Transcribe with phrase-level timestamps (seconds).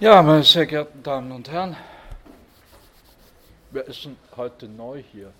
[0.00, 1.76] Ja, meine sehr geehrten Damen und Herren,
[3.70, 5.32] wer ist heute neu hier?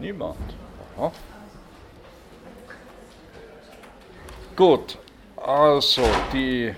[0.00, 0.36] Niemand.
[0.96, 1.12] Aha.
[4.56, 4.98] Gut,
[5.36, 6.74] also die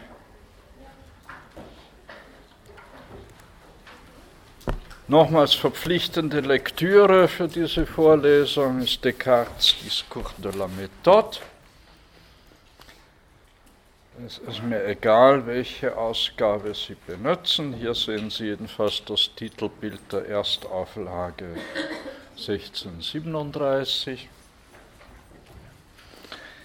[5.06, 11.40] nochmals verpflichtende Lektüre für diese Vorlesung ist Descartes Discours de la Méthode.
[14.28, 17.72] Es ist mir egal, welche Ausgabe Sie benutzen.
[17.72, 21.56] Hier sehen Sie jedenfalls das Titelbild der Erstauflage
[22.36, 24.28] 1637.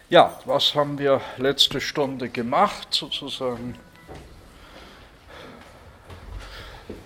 [0.10, 3.80] Ja, was haben wir letzte Stunde gemacht, sozusagen?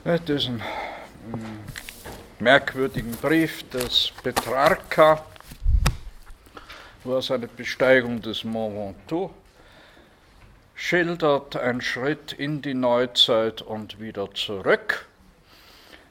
[0.05, 1.59] Mit diesem hm,
[2.39, 5.23] merkwürdigen Brief des Petrarca,
[7.03, 9.31] wo er seine Besteigung des Mont Ventoux
[10.87, 15.05] schildert, ein Schritt in die Neuzeit und wieder zurück.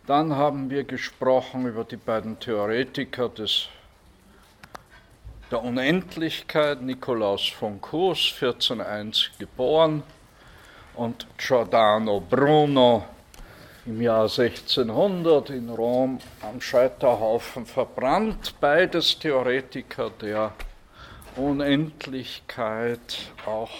[0.06, 3.68] Dann haben wir gesprochen über die beiden Theoretiker des,
[5.50, 10.02] der Unendlichkeit, Nikolaus von Kos, 1401 geboren,
[10.94, 13.06] und Giordano Bruno,
[13.86, 18.54] im Jahr 1600 in Rom am Scheiterhaufen verbrannt.
[18.60, 20.52] Beides Theoretiker der
[21.36, 23.70] Unendlichkeit, auch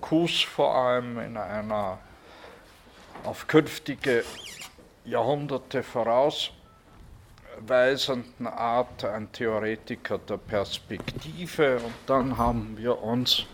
[0.00, 1.98] Kuss vor allem in einer
[3.24, 4.24] auf künftige
[5.04, 11.76] Jahrhunderte vorausweisenden Art ein Theoretiker der Perspektive.
[11.76, 13.44] Und dann haben wir uns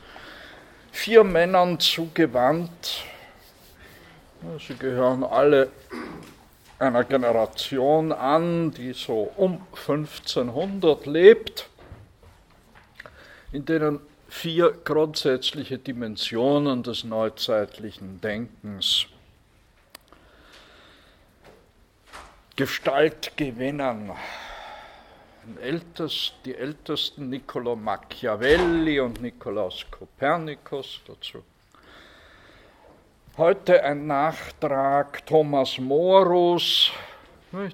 [0.93, 3.05] vier Männern zugewandt.
[4.59, 5.71] Sie gehören alle
[6.79, 11.71] einer Generation an, die so um 1500 lebt,
[13.53, 14.01] in denen
[14.35, 19.07] vier grundsätzliche Dimensionen des neuzeitlichen Denkens
[22.57, 24.11] Gestalt gewinnen.
[26.45, 31.43] die ältesten Niccolo Machiavelli und Nikolaus Kopernikus dazu.
[33.37, 36.91] Heute ein Nachtrag Thomas Morus,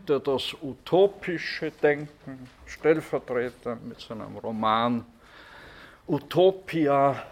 [0.06, 5.06] der das utopische Denken stellvertretend mit seinem Roman
[6.10, 7.22] Utopia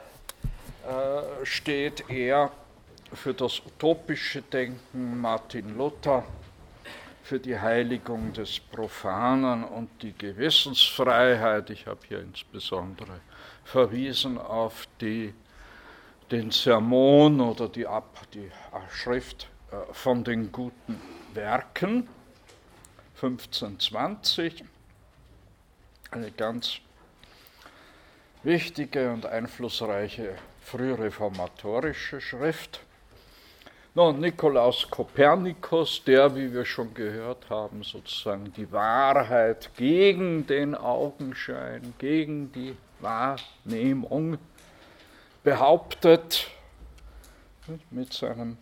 [0.86, 2.52] äh, steht er
[3.12, 6.22] für das utopische Denken, Martin Luther
[7.24, 11.70] für die Heiligung des Profanen und die Gewissensfreiheit.
[11.70, 13.18] Ich habe hier insbesondere
[13.64, 15.34] verwiesen auf die,
[16.30, 18.48] den Sermon oder die, Ab, die
[18.92, 21.00] Schrift äh, von den guten
[21.34, 22.08] Werken
[23.16, 24.62] 1520.
[26.12, 26.80] Eine ganz
[28.42, 32.80] wichtige und einflussreiche frühreformatorische Schrift.
[33.94, 41.94] Nun, Nikolaus Kopernikus, der, wie wir schon gehört haben, sozusagen die Wahrheit gegen den Augenschein,
[41.98, 44.38] gegen die Wahrnehmung
[45.42, 46.48] behauptet,
[47.90, 48.56] mit seinem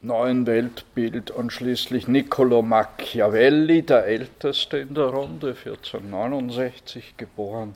[0.00, 7.74] neuen Weltbild und schließlich Niccolo Machiavelli, der älteste in der Runde, 1469 geboren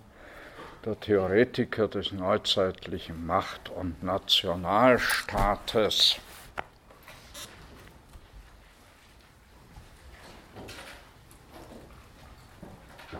[0.85, 6.17] der Theoretiker des neuzeitlichen Macht- und Nationalstaates.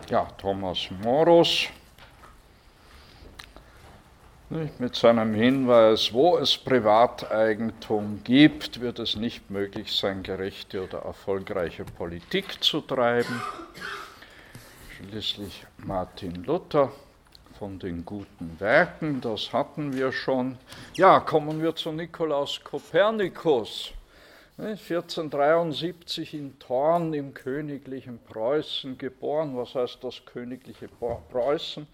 [0.09, 1.69] Ja, Thomas Morus
[4.77, 11.85] mit seinem Hinweis, wo es Privateigentum gibt, wird es nicht möglich sein, gerechte oder erfolgreiche
[11.85, 13.41] Politik zu treiben.
[14.95, 16.91] Schließlich Martin Luther
[17.57, 20.57] von den guten Werken, das hatten wir schon.
[20.93, 23.91] Ja, kommen wir zu Nikolaus Kopernikus.
[24.59, 29.57] 1473 in Thorn im königlichen Preußen geboren.
[29.57, 31.87] Was heißt das königliche Preußen?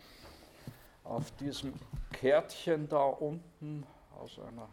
[1.10, 1.74] Auf diesem
[2.14, 3.84] Kärtchen da unten
[4.16, 4.70] aus einer,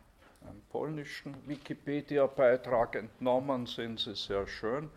[0.46, 4.90] einem polnischen Wikipedia-Beitrag entnommen sind sie sehr schön.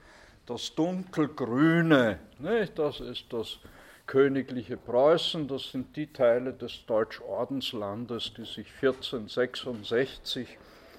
[0.45, 2.77] Das dunkelgrüne, nicht?
[2.77, 3.59] das ist das
[4.05, 10.57] königliche Preußen, das sind die Teile des Deutschordenslandes, die sich 1466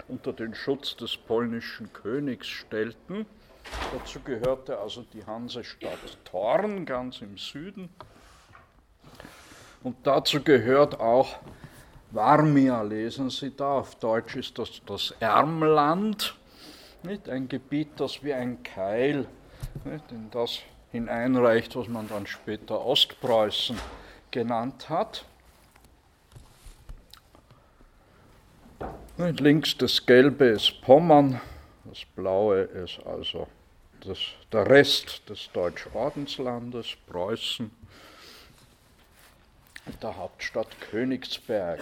[0.08, 3.26] unter den Schutz des polnischen Königs stellten.
[3.92, 7.90] Dazu gehörte also die Hansestadt Thorn ganz im Süden.
[9.82, 11.36] Und dazu gehört auch
[12.10, 16.34] Warmia, lesen Sie da, auf Deutsch ist das das Ärmland,
[17.02, 17.28] nicht?
[17.28, 19.26] ein Gebiet, das wie ein Keil
[19.84, 20.10] nicht?
[20.10, 20.58] in das
[20.90, 23.78] hineinreicht, was man dann später Ostpreußen
[24.30, 25.24] genannt hat.
[29.16, 31.40] Und links das Gelbe ist Pommern,
[31.84, 33.46] das Blaue ist also
[34.00, 34.18] das,
[34.52, 37.70] der Rest des Deutschordenslandes, Preußen,
[39.98, 41.80] der Hauptstadt Königsberg.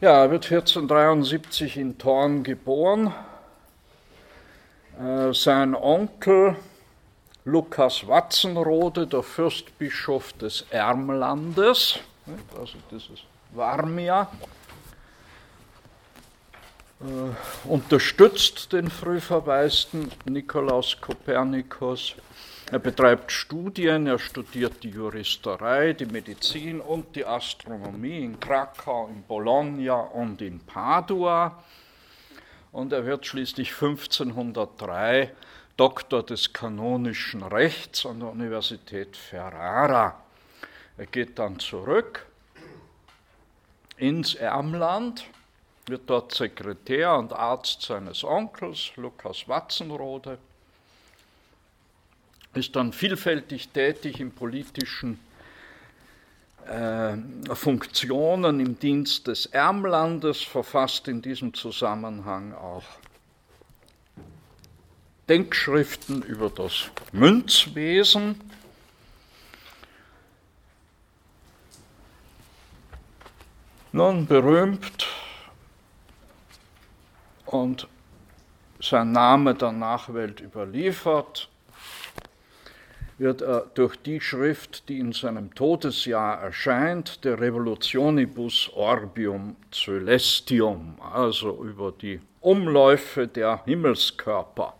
[0.00, 3.14] Ja, er wird 1473 in Thorn geboren.
[5.00, 6.56] Äh, sein Onkel
[7.44, 12.00] Lukas Watzenrode, der Fürstbischof des Ermlandes,
[12.58, 13.20] also dieses
[13.52, 14.28] Warmia,
[17.00, 22.16] äh, unterstützt den frühverwaisten Nikolaus Kopernikus.
[22.72, 29.22] Er betreibt Studien, er studiert die Juristerei, die Medizin und die Astronomie in Krakau, in
[29.22, 31.62] Bologna und in Padua.
[32.72, 35.32] Und er wird schließlich 1503
[35.76, 40.20] Doktor des kanonischen Rechts an der Universität Ferrara.
[40.96, 42.26] Er geht dann zurück
[43.96, 45.24] ins Ermland
[45.86, 50.38] wird dort Sekretär und Arzt seines Onkels, Lukas Watzenrode,
[52.56, 55.18] ist dann vielfältig tätig in politischen
[56.66, 57.16] äh,
[57.54, 62.84] Funktionen im Dienst des Ermlandes, verfasst in diesem Zusammenhang auch
[65.28, 68.40] Denkschriften über das Münzwesen.
[73.92, 75.06] Nun berühmt
[77.46, 77.88] und
[78.80, 81.48] sein Name der Nachwelt überliefert,
[83.18, 91.64] wird er durch die Schrift, die in seinem Todesjahr erscheint, der Revolutionibus Orbium Celestium, also
[91.64, 94.74] über die Umläufe der Himmelskörper.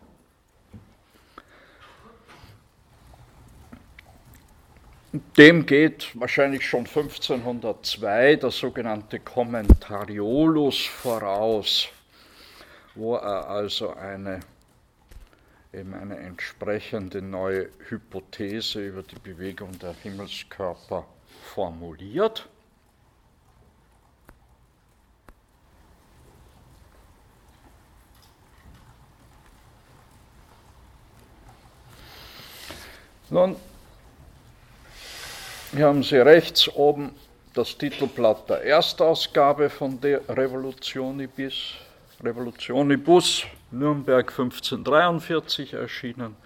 [5.39, 11.89] Dem geht wahrscheinlich schon 1502 der sogenannte Kommentariolus voraus
[12.97, 14.41] wo er also eine,
[15.73, 21.07] eben eine entsprechende neue Hypothese über die Bewegung der Himmelskörper
[21.43, 22.49] formuliert.
[33.29, 33.57] Nun,
[35.73, 37.15] hier haben Sie rechts oben
[37.55, 41.75] das Titelblatt der Erstausgabe von der Revolutionibus
[42.23, 46.37] Revolutionibus, Nürnberg 1543 erschienen,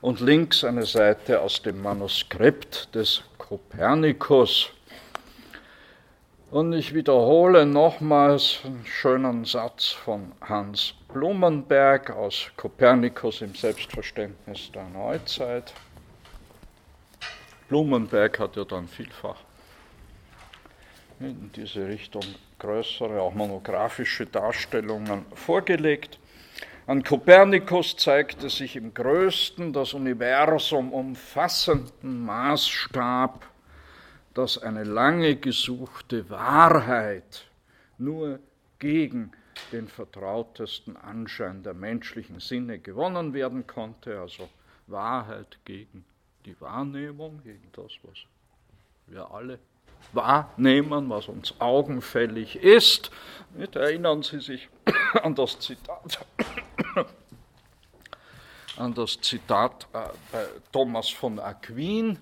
[0.00, 4.70] und links eine Seite aus dem Manuskript des Kopernikus.
[6.50, 14.84] Und ich wiederhole nochmals einen schönen Satz von Hans Blumenberg aus Kopernikus im Selbstverständnis der
[14.90, 15.72] Neuzeit.
[17.68, 19.38] Blumenberg hat ja dann vielfach
[21.18, 22.24] in diese Richtung
[22.58, 26.18] größere, auch monographische Darstellungen vorgelegt.
[26.86, 33.46] An Kopernikus zeigte sich im größten, das Universum umfassenden Maßstab,
[34.34, 37.46] dass eine lange gesuchte Wahrheit
[37.96, 38.38] nur
[38.78, 39.32] gegen
[39.72, 44.50] den vertrautesten Anschein der menschlichen Sinne gewonnen werden konnte, also
[44.86, 46.04] Wahrheit gegen
[46.44, 48.18] die Wahrnehmung, gegen das, was
[49.06, 49.58] wir alle
[50.12, 53.10] wahrnehmen, was uns augenfällig ist.
[53.72, 54.68] Erinnern Sie sich
[55.22, 56.24] an das Zitat,
[58.76, 59.98] an das Zitat äh,
[60.32, 62.18] bei Thomas von Aquin.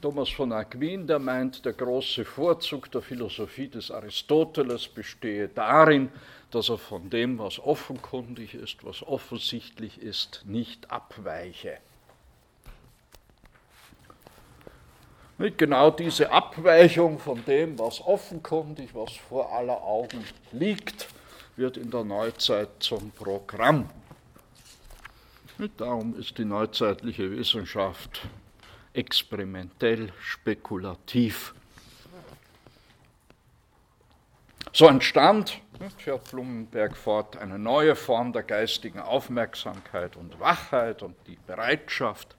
[0.00, 6.10] Thomas von Aquin, der meint, der große Vorzug der Philosophie des Aristoteles bestehe darin,
[6.50, 11.78] dass er von dem, was offenkundig ist, was offensichtlich ist, nicht abweiche.
[15.56, 21.08] Genau diese Abweichung von dem, was offenkundig, was vor aller Augen liegt,
[21.56, 23.88] wird in der Neuzeit zum Programm.
[25.78, 28.20] Darum ist die neuzeitliche Wissenschaft
[28.92, 31.54] experimentell, spekulativ.
[34.74, 35.58] So entstand,
[35.96, 42.36] fährt Blumenberg fort, eine neue Form der geistigen Aufmerksamkeit und Wachheit und die Bereitschaft,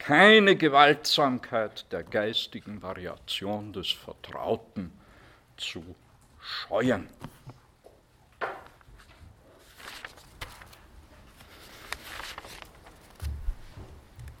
[0.00, 4.90] keine Gewaltsamkeit der geistigen Variation des Vertrauten
[5.58, 5.94] zu
[6.40, 7.06] scheuen.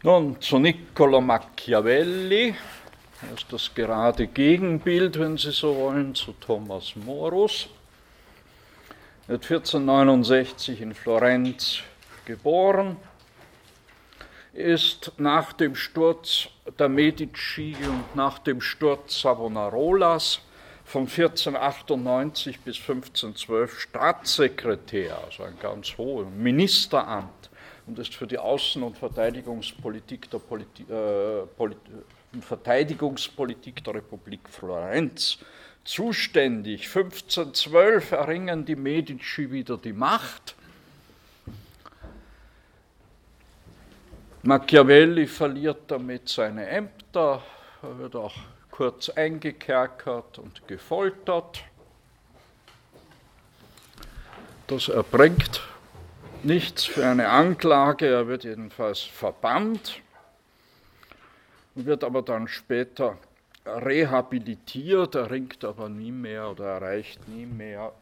[0.02, 2.54] Nun zu Niccolo Machiavelli,
[3.20, 7.68] das ist das gerade Gegenbild, wenn Sie so wollen, zu Thomas Morus.
[9.28, 11.80] Er wird 1469 in Florenz
[12.24, 12.96] geboren
[14.52, 20.40] ist nach dem Sturz der Medici und nach dem Sturz Savonarolas
[20.84, 27.50] von 1498 bis 1512 Staatssekretär, also ein ganz hohes Ministeramt
[27.86, 31.78] und ist für die Außen- und Verteidigungspolitik der, Politi äh, Polit
[32.40, 35.38] Verteidigungspolitik der Republik Florenz
[35.82, 36.86] zuständig.
[36.86, 40.54] 1512 erringen die Medici wieder die Macht.
[44.42, 47.42] Machiavelli verliert damit seine Ämter,
[47.82, 48.34] er wird auch
[48.70, 51.62] kurz eingekerkert und gefoltert.
[54.66, 55.60] Das erbringt
[56.42, 60.00] nichts für eine Anklage, er wird jedenfalls verbannt,
[61.74, 63.18] wird aber dann später
[63.66, 67.92] rehabilitiert, erringt aber nie mehr oder erreicht nie mehr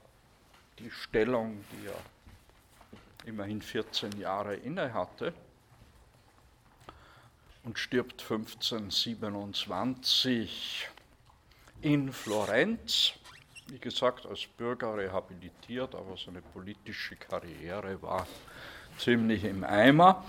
[0.79, 5.33] die Stellung, die er immerhin 14 Jahre innehatte
[7.69, 10.89] und stirbt 1527
[11.83, 13.13] in Florenz.
[13.67, 18.27] Wie gesagt, als Bürger rehabilitiert, aber seine politische Karriere war
[18.97, 20.25] ziemlich im Eimer.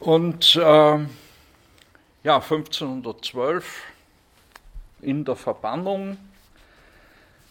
[0.00, 0.98] Und äh,
[2.24, 3.82] ja, 1512
[5.02, 6.18] in der Verbannung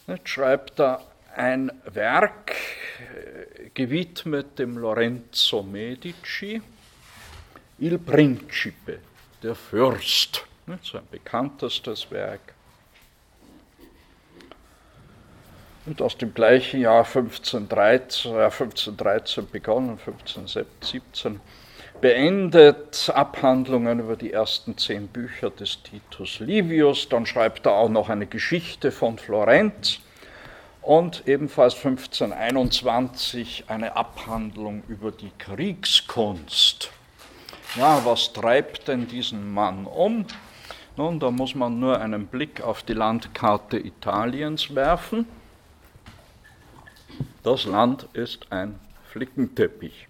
[0.08, 1.02] nicht, schreibt er
[1.36, 6.62] ein Werk äh, gewidmet dem Lorenzo Medici,
[7.80, 9.00] Il Principe,
[9.44, 12.54] der Fürst, nicht, sein bekanntestes Werk.
[15.86, 21.40] Und aus dem gleichen Jahr 1513, äh, 1513 begonnen, 1517
[22.02, 28.10] beendet Abhandlungen über die ersten zehn Bücher des Titus Livius, dann schreibt er auch noch
[28.10, 30.00] eine Geschichte von Florenz
[30.82, 36.92] und ebenfalls 1521 eine Abhandlung über die Kriegskunst.
[37.76, 40.26] Ja, was treibt denn diesen Mann um?
[40.96, 45.28] Nun, da muss man nur einen Blick auf die Landkarte Italiens werfen.
[47.44, 48.80] Das Land ist ein
[49.12, 50.08] Flickenteppich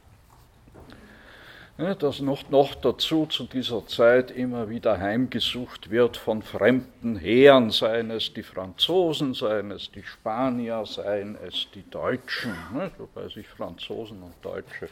[1.77, 8.09] dass noch, noch dazu zu dieser Zeit immer wieder heimgesucht wird von fremden Heeren, seien
[8.09, 12.55] es die Franzosen, seien es die Spanier, seien es die Deutschen,
[12.97, 14.89] wobei sich Franzosen und Deutsche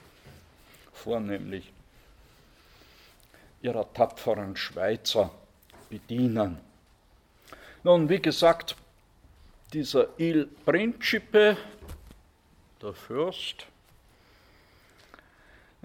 [0.94, 1.72] vornehmlich
[3.64, 5.32] ihrer tapferen Schweizer
[5.90, 6.60] bedienen.
[7.84, 8.76] Nun, wie gesagt,
[9.74, 11.58] dieser Il Principe,
[12.80, 13.66] der Fürst,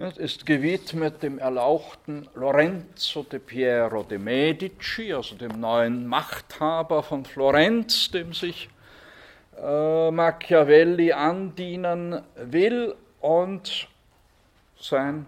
[0.01, 8.09] ist gewidmet dem erlauchten Lorenzo de Piero de Medici, also dem neuen Machthaber von Florenz,
[8.09, 8.69] dem sich
[9.61, 13.87] äh, Machiavelli andienen will und
[14.79, 15.27] sein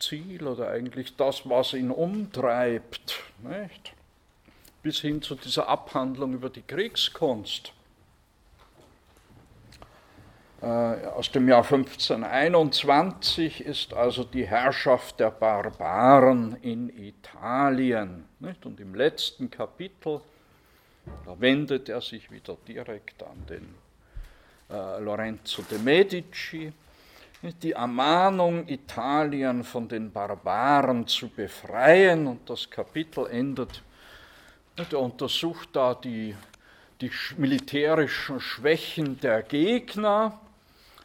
[0.00, 3.94] Ziel oder eigentlich das, was ihn umtreibt, nicht?
[4.82, 7.72] bis hin zu dieser Abhandlung über die Kriegskunst
[10.62, 18.26] aus dem Jahr 1521 ist also die Herrschaft der Barbaren in Italien.
[18.40, 20.20] Und im letzten Kapitel,
[21.26, 23.74] da wendet er sich wieder direkt an den
[24.70, 26.72] äh, Lorenzo de Medici,
[27.42, 32.28] die Ermahnung, Italien von den Barbaren zu befreien.
[32.28, 33.82] Und das Kapitel endet,
[34.76, 36.36] er untersucht da die,
[37.00, 40.38] die militärischen Schwächen der Gegner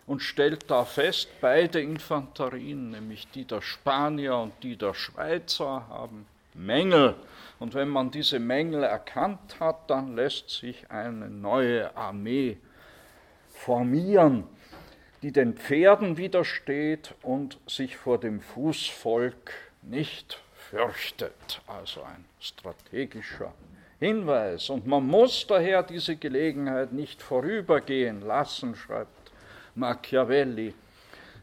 [0.07, 6.25] und stellt da fest, beide Infanterien, nämlich die der Spanier und die der Schweizer, haben
[6.53, 7.15] Mängel.
[7.59, 12.57] Und wenn man diese Mängel erkannt hat, dann lässt sich eine neue Armee
[13.49, 14.45] formieren,
[15.21, 21.61] die den Pferden widersteht und sich vor dem Fußvolk nicht fürchtet.
[21.67, 23.53] Also ein strategischer
[23.99, 24.69] Hinweis.
[24.69, 29.16] Und man muss daher diese Gelegenheit nicht vorübergehen lassen, schreibt
[29.77, 30.73] Machiavelli,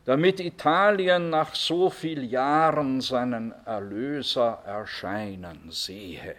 [0.05, 6.37] damit Italien nach so vielen Jahren seinen Erlöser erscheinen sehe.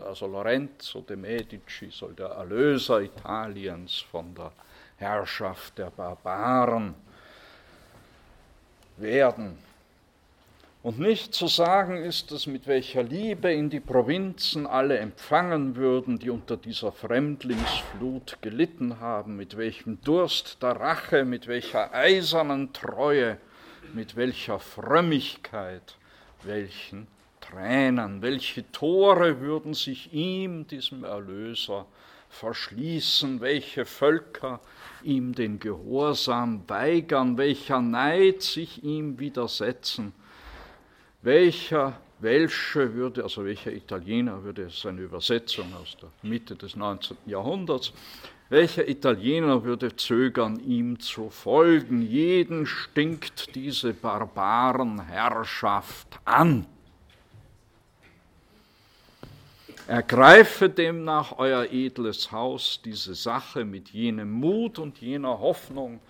[0.00, 4.50] Also Lorenzo de Medici soll der Erlöser Italiens von der
[4.96, 6.94] Herrschaft der Barbaren
[8.96, 9.67] werden.
[10.80, 16.20] Und nicht zu sagen ist es, mit welcher Liebe in die Provinzen alle empfangen würden,
[16.20, 23.38] die unter dieser Fremdlingsflut gelitten haben, mit welchem Durst der Rache, mit welcher eisernen Treue,
[23.92, 25.96] mit welcher Frömmigkeit,
[26.44, 27.08] welchen
[27.40, 31.86] Tränen, welche Tore würden sich ihm, diesem Erlöser,
[32.28, 34.60] verschließen, welche Völker
[35.02, 40.12] ihm den Gehorsam weigern, welcher Neid sich ihm widersetzen,
[41.22, 47.18] welcher Welsche würde, also welcher Italiener würde, es eine Übersetzung aus der Mitte des 19.
[47.26, 47.92] Jahrhunderts,
[48.50, 52.00] welcher Italiener würde zögern, ihm zu folgen?
[52.02, 56.64] Jeden stinkt diese Barbarenherrschaft an.
[59.86, 66.00] Ergreife demnach euer edles Haus diese Sache mit jenem Mut und jener Hoffnung,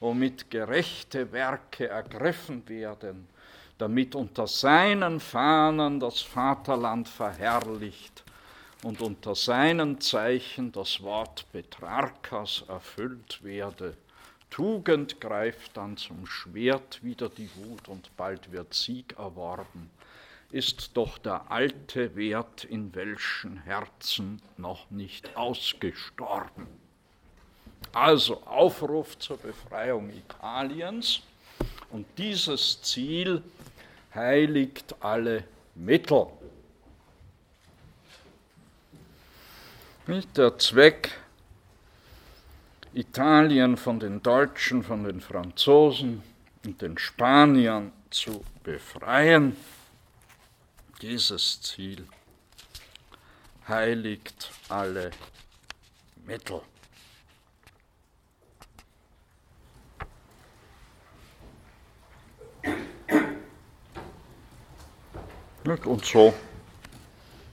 [0.00, 3.28] womit gerechte Werke ergriffen werden,
[3.78, 8.24] damit unter seinen Fahnen das Vaterland verherrlicht
[8.82, 13.96] und unter seinen Zeichen das Wort Petrarchas erfüllt werde.
[14.50, 19.90] Tugend greift dann zum Schwert wieder die Wut und bald wird Sieg erworben.
[20.50, 26.66] Ist doch der alte Wert in welchen Herzen noch nicht ausgestorben.
[27.92, 31.22] Also Aufruf zur Befreiung Italiens
[31.90, 33.42] und dieses Ziel
[34.14, 35.44] heiligt alle
[35.74, 36.26] Mittel.
[40.36, 41.10] Der Zweck,
[42.94, 46.22] Italien von den Deutschen, von den Franzosen
[46.64, 49.54] und den Spaniern zu befreien,
[51.02, 52.06] dieses Ziel
[53.68, 55.10] heiligt alle
[56.24, 56.62] Mittel.
[65.68, 66.32] Und so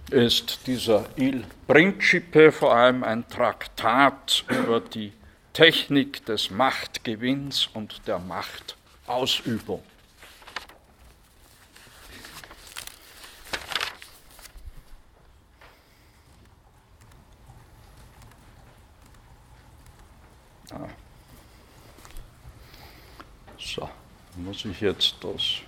[0.10, 5.12] ist dieser Il Principe vor allem ein Traktat über die
[5.52, 9.84] Technik des Machtgewinns und der Machtausübung.
[20.72, 20.88] Ah.
[23.58, 23.90] So,
[24.38, 25.66] muss ich jetzt das.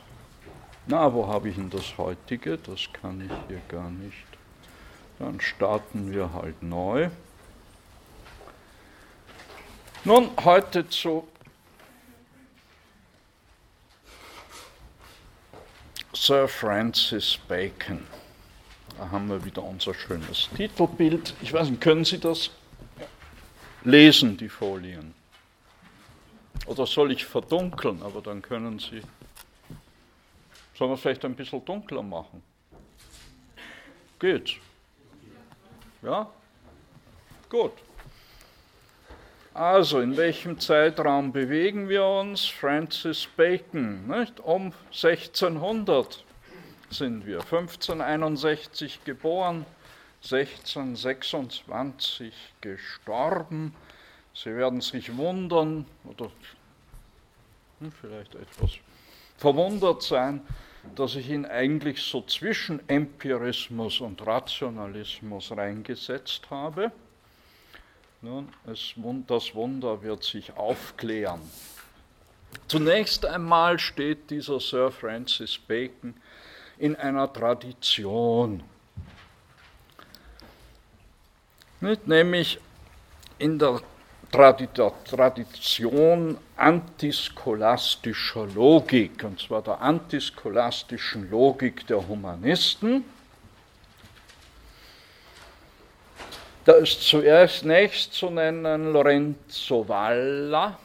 [0.90, 2.58] Na, wo habe ich denn das heutige?
[2.58, 4.26] Das kann ich hier gar nicht.
[5.20, 7.10] Dann starten wir halt neu.
[10.06, 11.28] Nun, heute zu
[16.14, 18.08] Sir Francis Bacon.
[18.98, 21.34] Da haben wir wieder unser schönes Titelbild.
[21.42, 22.50] Ich weiß nicht, können Sie das
[23.84, 25.14] lesen, die Folien?
[26.66, 28.02] Oder soll ich verdunkeln?
[28.04, 29.02] Aber dann können Sie.
[30.78, 32.42] Sollen wir es vielleicht ein bisschen dunkler machen?
[34.20, 34.52] Geht's?
[36.04, 36.30] Ja?
[37.50, 37.72] Gut.
[39.56, 42.46] Also, in welchem Zeitraum bewegen wir uns?
[42.46, 44.40] Francis Bacon, nicht?
[44.40, 46.24] um 1600
[46.92, 47.40] sind wir.
[47.40, 49.66] 1561 geboren,
[50.22, 53.74] 1626 gestorben.
[54.36, 56.30] Sie werden sich wundern oder
[57.80, 58.78] hm, vielleicht etwas
[59.38, 60.42] verwundert sein,
[60.96, 66.92] dass ich ihn eigentlich so zwischen Empirismus und Rationalismus reingesetzt habe.
[68.22, 68.94] Nun, es,
[69.28, 71.42] das Wunder wird sich aufklären.
[72.68, 76.16] Zunächst einmal steht dieser Sir Francis Bacon
[76.78, 78.64] in einer Tradition,
[82.06, 82.60] nämlich
[83.40, 83.82] in der
[84.32, 93.06] Tradition antischolastischer Logik, und zwar der antischolastischen Logik der Humanisten.
[96.66, 100.78] Da ist zuerst nächst zu nennen Lorenzo Valla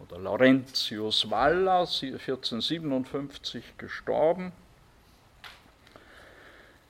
[0.00, 4.52] oder Laurentius Valla, 1457 gestorben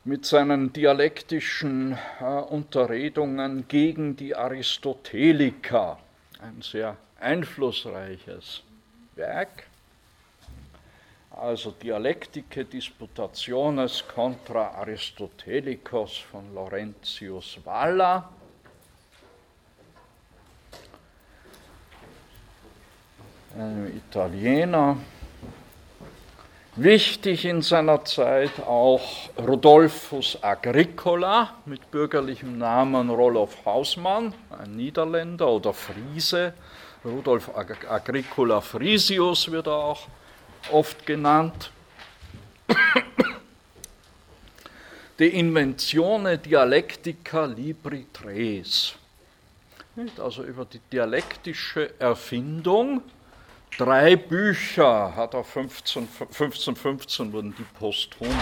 [0.07, 5.99] mit seinen dialektischen äh, Unterredungen gegen die Aristoteliker.
[6.41, 8.63] Ein sehr einflussreiches
[9.17, 9.65] Werk.
[11.31, 18.29] Also Dialektike Disputationes contra Aristotelicos von Laurentius Valla.
[23.59, 24.99] Ein Italiener,
[26.79, 35.73] Wichtig in seiner Zeit auch Rodolphus Agricola mit bürgerlichem Namen Roloff Hausmann, ein Niederländer oder
[35.73, 36.53] Friese.
[37.03, 40.07] Rudolf Agricola Frisius wird er auch
[40.71, 41.71] oft genannt.
[45.19, 48.97] De Inventione Dialectica Libri Tres.
[50.19, 53.01] Also über die dialektische Erfindung
[53.79, 58.35] Drei Bücher hat er 15, 1515 wurden die posthum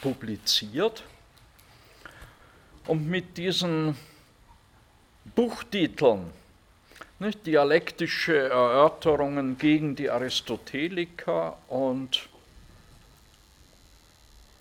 [0.00, 1.02] publiziert.
[2.86, 3.98] Und mit diesen
[5.34, 6.30] Buchtiteln
[7.18, 12.30] nicht, dialektische Erörterungen gegen die Aristoteliker und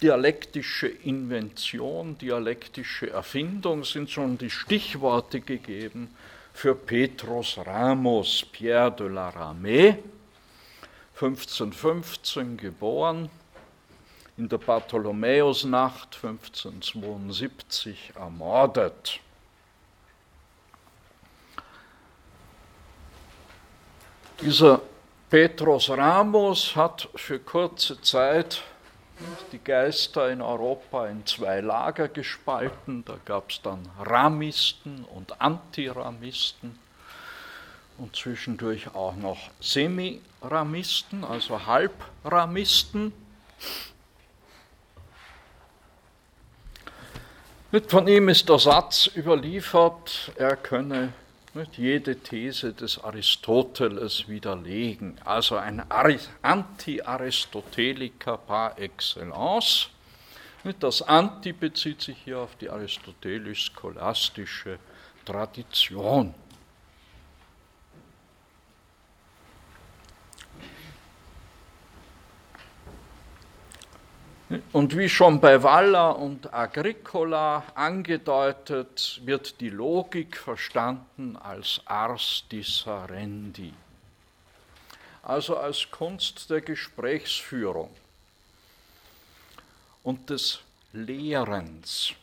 [0.02, 6.14] dialektische Invention, dialektische Erfindung sind schon die Stichworte gegeben
[6.60, 9.98] für Petrus Ramos, Pierre de la Ramée,
[11.16, 13.30] 1515 geboren,
[14.36, 19.22] in der Bartholomäusnacht 1572 ermordet.
[24.42, 24.82] Dieser
[25.30, 28.64] Petrus Ramos hat für kurze Zeit
[29.52, 33.04] die Geister in Europa in zwei Lager gespalten.
[33.06, 36.80] Da gab es dann Ramisten und Antiramisten
[37.98, 43.14] und zwischendurch auch noch Semiramisten, also Halbramisten.
[47.88, 51.14] Von ihm ist der Satz überliefert, er könne
[51.78, 55.20] jede These des Aristoteles widerlegen.
[55.26, 55.84] Also ein
[56.42, 59.90] Anti-Aristoteliker par excellence.
[60.80, 64.78] Das Anti bezieht sich hier auf die aristotelisch-scholastische
[65.26, 66.36] Tradition.
[74.74, 83.74] Und wie schon bei Waller und Agricola angedeutet, wird die Logik verstanden als ars disserendi,
[85.22, 87.92] also als Kunst der Gesprächsführung
[90.04, 90.60] und des
[90.94, 92.14] Lehrens.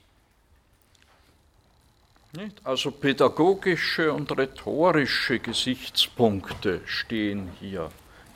[2.65, 7.91] Also pädagogische und rhetorische Gesichtspunkte stehen hier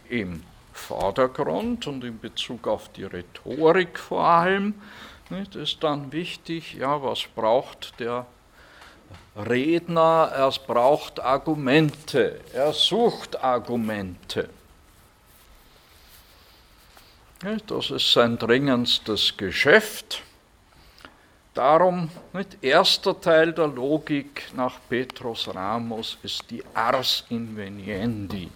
[0.08, 4.74] im Vordergrund und in Bezug auf die Rhetorik vor allem
[5.30, 8.26] nicht, ist dann wichtig, ja, was braucht der
[9.36, 10.32] Redner?
[10.34, 14.50] Er braucht Argumente, er sucht Argumente.
[17.66, 20.22] Das ist sein dringendstes Geschäft.
[21.54, 28.50] Darum, nicht, erster Teil der Logik nach Petrus Ramos ist die Ars inveniendi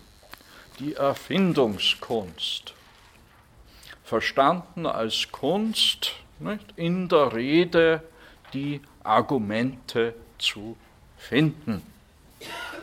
[0.79, 2.75] die Erfindungskunst,
[4.03, 8.03] verstanden als Kunst, nicht, in der Rede
[8.53, 10.77] die Argumente zu
[11.17, 11.83] finden.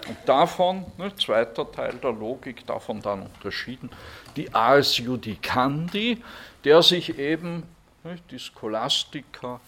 [0.07, 3.89] Und davon, ne, zweiter Teil der Logik, davon dann unterschieden,
[4.35, 6.23] die Ars Judicandi,
[6.63, 7.63] der sich eben
[8.03, 9.59] ne, die Scholastiker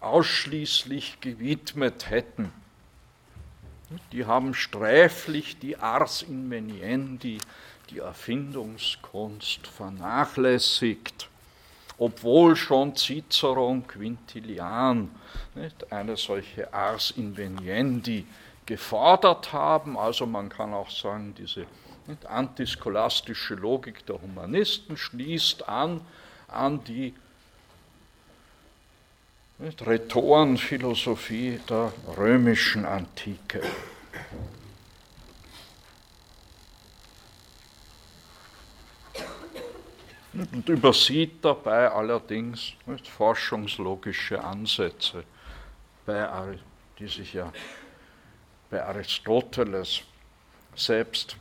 [0.00, 2.52] ausschließlich gewidmet hätten
[4.12, 7.38] die haben sträflich die Ars inveniendi,
[7.90, 11.28] die Erfindungskunst, vernachlässigt,
[11.98, 15.10] obwohl schon Cicero und Quintilian
[15.54, 18.26] nicht, eine solche Ars inveniendi
[18.66, 19.98] gefordert haben.
[19.98, 21.66] Also man kann auch sagen, diese
[22.06, 26.00] nicht, antischolastische Logik der Humanisten schließt an
[26.52, 27.14] an die
[29.62, 33.62] Rhetorenphilosophie der römischen Antike.
[40.32, 45.22] Und übersieht dabei allerdings nicht, forschungslogische Ansätze,
[46.06, 46.58] bei,
[46.98, 47.52] die sich ja
[48.68, 50.02] bei Aristoteles
[50.74, 51.36] selbst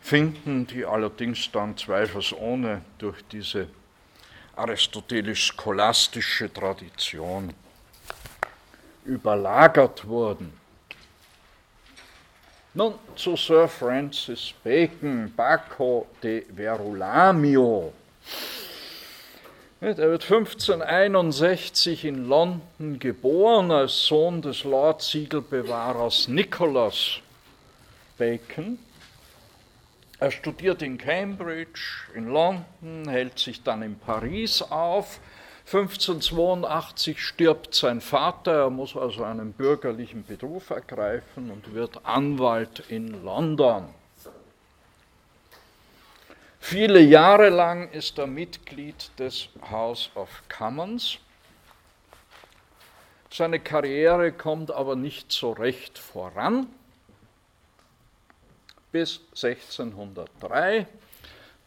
[0.00, 3.68] finden, die allerdings dann zweifelsohne durch diese
[4.56, 7.52] aristotelisch-scholastische Tradition
[9.04, 10.52] überlagert wurden.
[12.74, 17.92] Nun zu Sir Francis Bacon, Bacco de Verulamio.
[19.80, 27.20] Er wird 1561 in London geboren als Sohn des Lord Siegelbewahrers Nicholas
[28.18, 28.78] Bacon
[30.20, 31.80] er studiert in Cambridge,
[32.14, 35.18] in London, hält sich dann in Paris auf.
[35.64, 43.24] 1582 stirbt sein Vater, er muss also einen bürgerlichen Beruf ergreifen und wird Anwalt in
[43.24, 43.88] London.
[46.58, 51.16] Viele Jahre lang ist er Mitglied des House of Commons.
[53.32, 56.66] Seine Karriere kommt aber nicht so recht voran
[58.92, 60.86] bis 1603.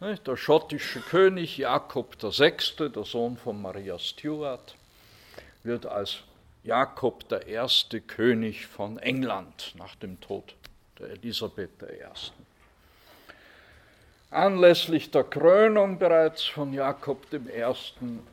[0.02, 4.76] Der schottische König Jakob VI., der Sohn von Maria Stuart,
[5.64, 6.18] wird als
[6.64, 10.56] Jakob erste König von England nach dem Tod
[11.00, 12.04] der Elisabeth I.
[14.30, 17.64] Anlässlich der Krönung bereits von Jakob I.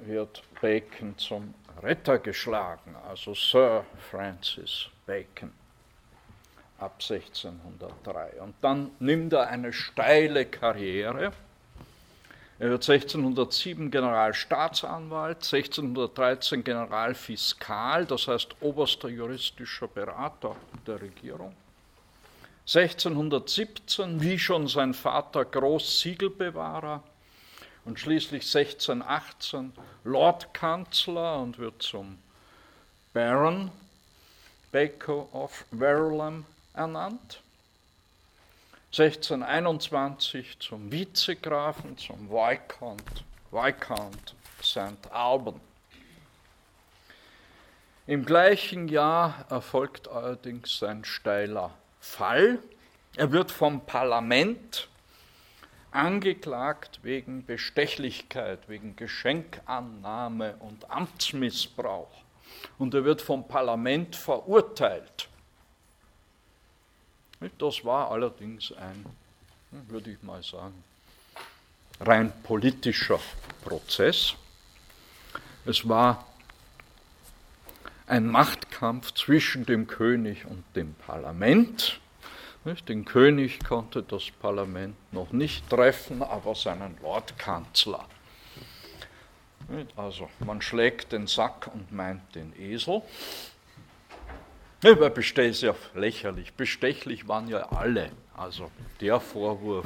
[0.07, 5.60] wird Bacon zum Retter geschlagen, also Sir Francis Bacon.
[6.81, 8.41] Ab 1603.
[8.41, 11.33] Und dann nimmt er eine steile Karriere.
[12.59, 21.55] Er wird 1607 Generalstaatsanwalt, 1613 Generalfiskal, das heißt oberster juristischer Berater der Regierung.
[22.67, 27.03] 1617, wie schon sein Vater, Großsiegelbewahrer
[27.85, 29.73] und schließlich 1618
[30.05, 32.19] Lordkanzler und wird zum
[33.13, 33.71] Baron
[34.71, 37.43] Bacon of Verulam ernannt.
[38.93, 45.11] 1621 zum Vizegrafen, zum Viscount, Viscount St.
[45.11, 45.61] Alban.
[48.07, 52.59] Im gleichen Jahr erfolgt allerdings sein steiler Fall.
[53.17, 54.89] Er wird vom Parlament
[55.93, 62.11] angeklagt wegen Bestechlichkeit, wegen Geschenkannahme und Amtsmissbrauch.
[62.79, 65.30] Und er wird vom Parlament verurteilt.
[67.59, 69.07] Das war allerdings ein,
[69.89, 70.85] würde ich mal sagen,
[72.01, 73.21] rein politischer
[73.65, 74.35] Prozess.
[75.65, 76.27] Es war
[78.07, 82.01] ein Machtkampf zwischen dem König und dem Parlament.
[82.89, 88.05] Den König konnte das Parlament noch nicht treffen, aber seinen Lordkanzler.
[89.97, 93.03] Also man schlägt den Sack und meint den Esel.
[94.83, 96.55] Ja, Bestech ist ja lächerlich.
[96.55, 98.11] Bestechlich waren ja alle.
[98.35, 99.85] Also der Vorwurf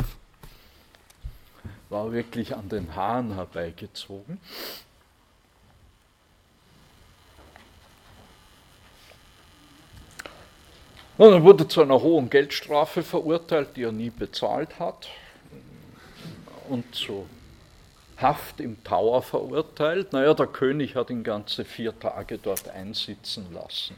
[1.89, 4.39] war wirklich an den Haaren herbeigezogen.
[11.17, 15.09] Und er wurde zu einer hohen Geldstrafe verurteilt, die er nie bezahlt hat,
[16.69, 17.29] und zu
[18.17, 20.13] Haft im Tower verurteilt.
[20.13, 23.97] Naja, der König hat ihn ganze vier Tage dort einsitzen lassen.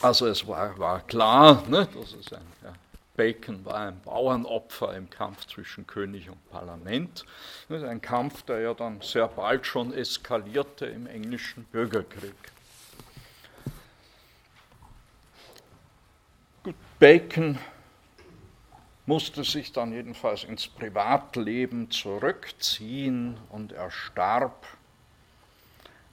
[0.00, 2.72] Also es war, war klar, ne, dass es ein, ja,
[3.14, 7.24] Bacon war ein Bauernopfer im Kampf zwischen König und Parlament.
[7.68, 12.34] Ein Kampf, der ja dann sehr bald schon eskalierte im englischen Bürgerkrieg.
[16.64, 17.58] Gut, Bacon
[19.04, 24.66] musste sich dann jedenfalls ins Privatleben zurückziehen und er starb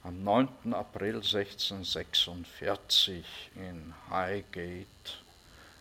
[0.02, 0.72] am 9.
[0.72, 3.22] April 1646
[3.56, 4.86] in Highgate,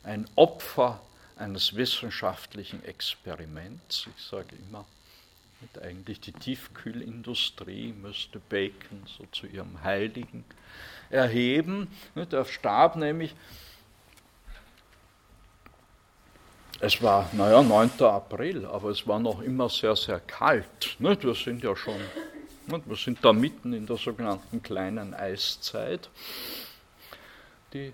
[0.03, 0.99] ein Opfer
[1.37, 4.07] eines wissenschaftlichen Experiments.
[4.17, 4.83] Ich sage immer,
[5.61, 10.43] mit eigentlich die Tiefkühlindustrie müsste Bacon so zu ihrem Heiligen
[11.09, 11.87] erheben.
[12.15, 13.33] Er starb nämlich,
[16.81, 18.01] es war, naja, 9.
[18.01, 20.97] April, aber es war noch immer sehr, sehr kalt.
[20.99, 21.99] Wir sind ja schon
[22.71, 26.09] wir sind da mitten in der sogenannten kleinen Eiszeit,
[27.73, 27.93] die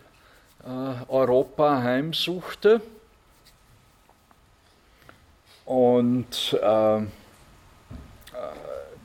[0.63, 2.81] äh, Europa heimsuchte.
[5.65, 7.05] Und äh, äh,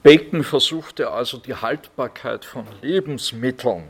[0.03, 3.85] Bacon versuchte also die Haltbarkeit von Lebensmitteln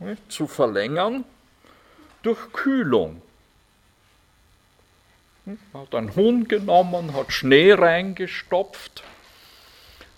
[0.00, 1.24] nicht, zu verlängern
[2.22, 3.22] durch Kühlung.
[5.46, 9.04] Er hat einen Huhn genommen, hat Schnee reingestopft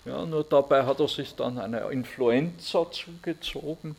[0.07, 3.95] ja, nur dabei hat er sich dann eine Influenza zugezogen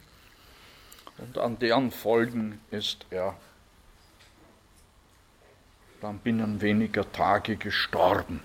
[1.18, 3.36] und an deren Folgen ist er
[6.00, 8.40] dann binnen weniger Tage gestorben.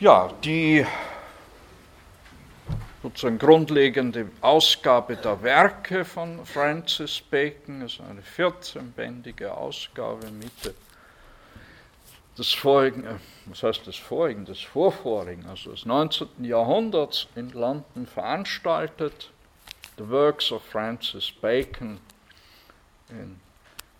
[0.00, 0.86] Ja, die
[3.02, 10.74] sozusagen grundlegende Ausgabe der Werke von Francis Bacon ist eine 14-bändige Ausgabe Mitte
[12.38, 13.14] des vorigen, äh,
[13.46, 16.44] was heißt des vorigen, des vorvorigen, also des 19.
[16.44, 19.30] Jahrhunderts in London veranstaltet.
[19.96, 22.00] The Works of Francis Bacon
[23.10, 23.40] in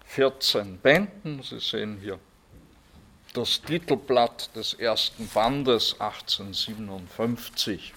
[0.07, 1.43] 14 Bänden.
[1.43, 2.19] Sie sehen hier
[3.33, 7.95] das Titelblatt des ersten Bandes 1857.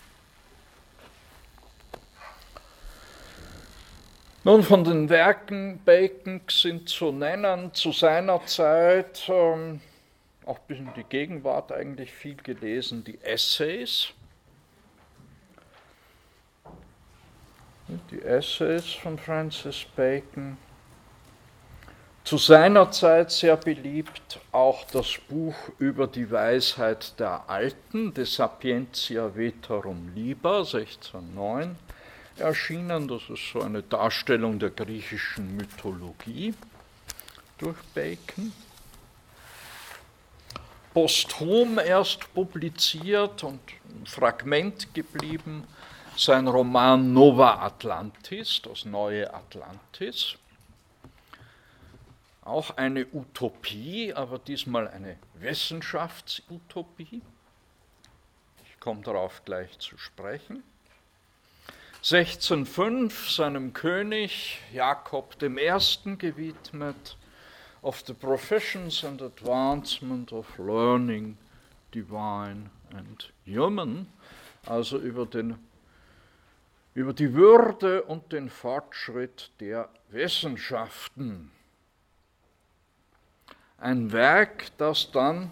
[4.43, 9.81] Nun, von den Werken Bacons sind zu nennen zu seiner Zeit ähm,
[10.47, 14.09] auch bis in die Gegenwart eigentlich viel gelesen, die Essays.
[18.11, 20.57] Die Essays von Francis Bacon.
[22.23, 29.33] Zu seiner Zeit sehr beliebt auch das Buch über die Weisheit der Alten, De Sapientia
[29.33, 31.77] Veterum Liber, 1609
[32.37, 33.07] erschienen.
[33.07, 36.53] Das ist so eine Darstellung der griechischen Mythologie
[37.57, 38.51] durch Bacon.
[40.97, 45.67] Posthum erst publiziert und ein Fragment geblieben,
[46.17, 50.37] sein Roman Nova Atlantis, das neue Atlantis.
[52.41, 57.21] Auch eine Utopie, aber diesmal eine Wissenschaftsutopie.
[58.65, 60.63] Ich komme darauf gleich zu sprechen.
[61.97, 66.17] 1605 seinem König Jakob I.
[66.17, 67.17] gewidmet,
[67.87, 71.37] of the professions and advancement of learning,
[71.89, 74.07] divine and human,
[74.67, 75.57] also über, den,
[76.93, 81.49] über die Würde und den Fortschritt der Wissenschaften.
[83.77, 85.51] Ein Werk, das dann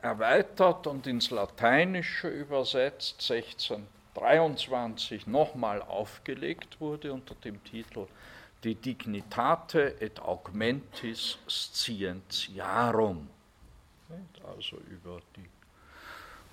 [0.00, 8.06] erweitert und ins Lateinische übersetzt 1623 nochmal aufgelegt wurde unter dem Titel
[8.64, 13.28] De Dignitate et Augmentis Scientiarum,
[14.44, 15.48] also über die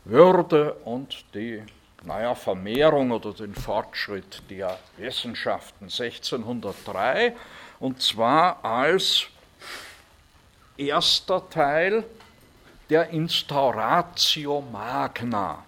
[0.05, 1.63] Würde und die
[2.03, 5.85] naja, Vermehrung oder den Fortschritt der Wissenschaften.
[5.85, 7.35] 1603
[7.79, 9.27] und zwar als
[10.77, 12.03] erster Teil
[12.89, 15.63] der Instauratio Magna,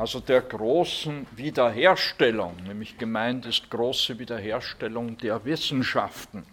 [0.00, 6.46] also der großen Wiederherstellung, nämlich gemeint ist große Wiederherstellung der Wissenschaften.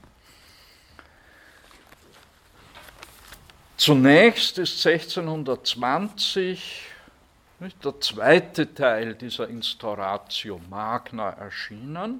[3.77, 6.87] Zunächst ist 1620
[7.61, 12.19] nicht, der zweite Teil dieser Instauratio Magna erschienen,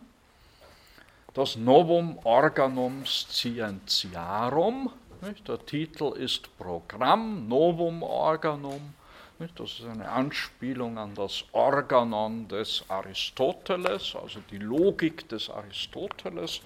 [1.34, 5.48] das Novum Organum Scientiarum, nicht?
[5.48, 8.94] Der Titel ist Programm Novum Organum.
[9.40, 16.62] Das ist eine Anspielung an das Organon des Aristoteles, also die Logik des Aristoteles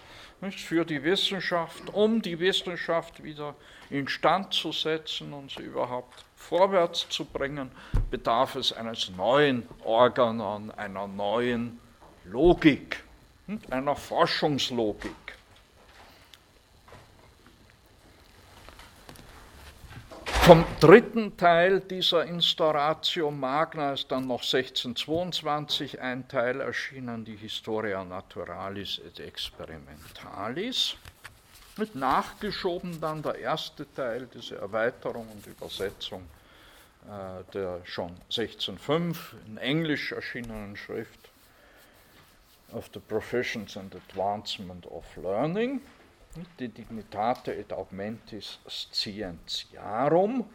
[0.50, 3.56] für die Wissenschaft, um die Wissenschaft wieder
[3.90, 7.72] instand zu setzen und sie überhaupt vorwärts zu bringen,
[8.10, 11.78] bedarf es eines neuen Organon, einer neuen
[12.24, 13.04] Logik,
[13.70, 15.12] einer Forschungslogik.
[20.44, 28.04] Vom dritten Teil dieser Instauratio Magna ist dann noch 1622 ein Teil erschienen, die Historia
[28.04, 30.96] Naturalis et Experimentalis.
[31.78, 36.24] Mit nachgeschoben dann der erste Teil, diese Erweiterung und Übersetzung
[37.06, 41.30] äh, der schon 1605 in Englisch erschienenen Schrift
[42.74, 45.82] of the Professions and Advancement of Learning
[46.60, 50.46] die Dignitate et Augmentis Scientiarum.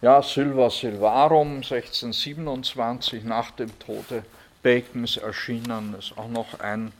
[0.00, 4.24] Ja, Silva Silvarum, 1627 nach dem Tode
[4.62, 6.92] Bacons erschienen, ist auch noch ein,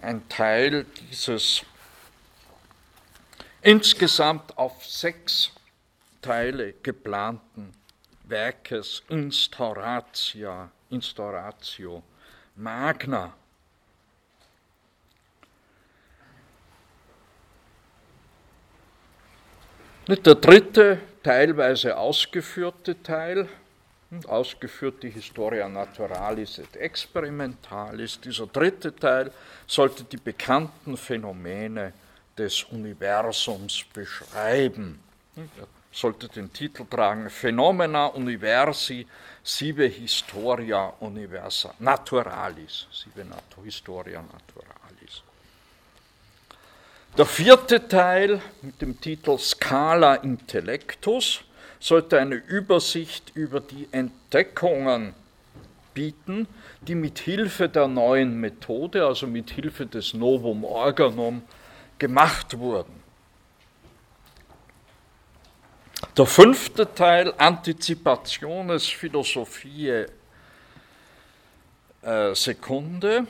[0.00, 1.64] ein Teil dieses
[3.62, 5.50] insgesamt auf sechs
[6.22, 7.72] Teile geplanten
[8.24, 10.70] Werkes Instauratio
[12.54, 13.34] Magna.
[20.10, 23.48] Der dritte, teilweise ausgeführte Teil,
[24.26, 29.30] ausgeführt die Historia Naturalis et Experimentalis, dieser dritte Teil
[29.68, 31.92] sollte die bekannten Phänomene
[32.36, 34.98] des Universums beschreiben.
[35.36, 39.06] Er sollte den Titel tragen Phenomena Universi
[39.44, 43.24] sive Historia Universa Naturalis, sive
[43.62, 44.79] Historia Naturalis.
[47.18, 51.40] Der vierte Teil mit dem Titel Scala Intellectus
[51.80, 55.14] sollte eine Übersicht über die Entdeckungen
[55.92, 56.46] bieten,
[56.82, 61.42] die mit Hilfe der neuen Methode, also mit Hilfe des Novum Organum,
[61.98, 63.02] gemacht wurden.
[66.16, 70.06] Der fünfte Teil, Anticipationes Philosophiae
[72.02, 73.26] äh, Sekunde,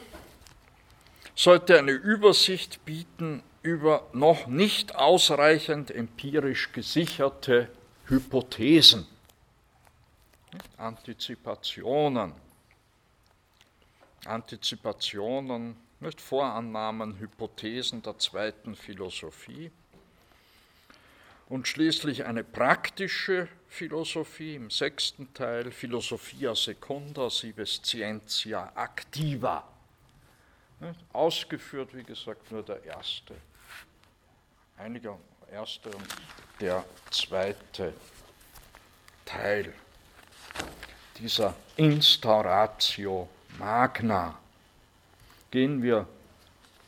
[1.35, 7.71] sollte eine Übersicht bieten über noch nicht ausreichend empirisch gesicherte
[8.07, 9.07] Hypothesen,
[10.79, 12.33] Antizipationen,
[14.25, 19.71] Antizipationen, nicht Vorannahmen, Hypothesen der zweiten Philosophie.
[21.49, 29.69] Und schließlich eine praktische Philosophie im sechsten Teil, Philosophia secunda sive scientia activa.
[31.13, 33.35] Ausgeführt, wie gesagt, nur der erste
[34.81, 35.18] einiger
[35.53, 36.07] erste und
[36.59, 37.93] der zweite
[39.26, 39.74] Teil
[41.18, 43.28] dieser Instauratio
[43.59, 44.39] Magna.
[45.51, 46.07] Gehen wir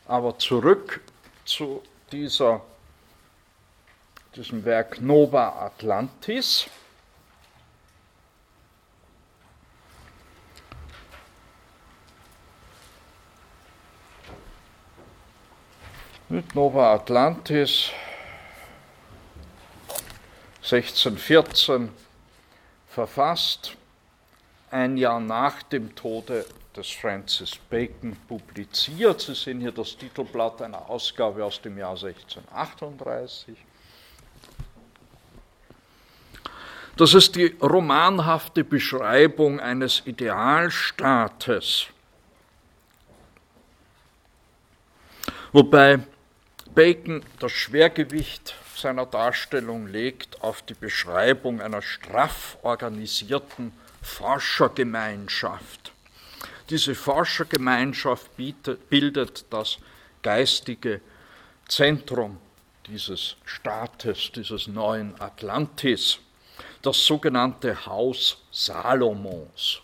[0.07, 1.01] aber zurück
[1.45, 2.61] zu dieser,
[4.35, 6.65] diesem Werk Nova Atlantis.
[16.29, 17.91] Mit Nova Atlantis
[20.61, 21.89] 1614
[22.87, 23.75] verfasst,
[24.71, 26.45] ein Jahr nach dem Tode
[26.75, 29.19] des Francis Bacon publiziert.
[29.19, 33.57] Sie sehen hier das Titelblatt einer Ausgabe aus dem Jahr 1638.
[36.95, 41.87] Das ist die romanhafte Beschreibung eines Idealstaates,
[45.51, 45.99] wobei
[46.73, 53.71] Bacon das Schwergewicht seiner Darstellung legt auf die Beschreibung einer straff organisierten
[54.01, 55.91] Forschergemeinschaft.
[56.71, 59.77] Diese Forschergemeinschaft bietet, bildet das
[60.23, 60.99] geistige
[61.67, 62.39] Zentrum
[62.87, 66.17] dieses Staates, dieses neuen Atlantis,
[66.81, 69.82] das sogenannte Haus Salomons.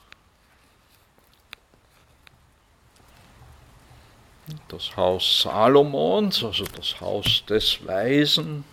[4.68, 8.64] Das Haus Salomons, also das Haus des Weisen,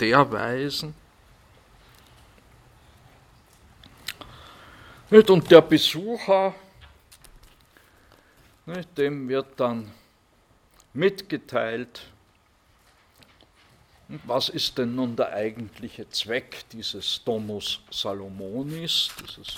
[0.00, 0.94] der Weisen.
[5.10, 6.54] Und der Besucher
[8.96, 9.92] dem wird dann
[10.92, 12.02] mitgeteilt,
[14.24, 19.56] was ist denn nun der eigentliche Zweck dieses Domus Salomonis, dieses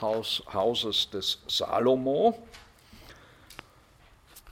[0.00, 2.46] Haus, Hauses des Salomo.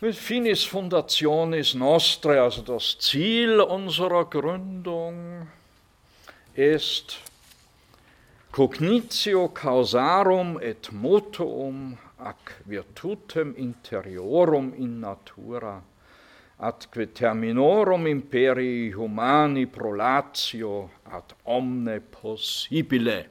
[0.01, 5.47] Finis Fundationis Nostre, also das Ziel unserer Gründung,
[6.55, 7.19] ist
[8.51, 15.83] Cognitio causarum et motuum ac virtutem interiorum in natura,
[16.59, 23.27] atque terminorum imperii humani prolatio ad omne possibile.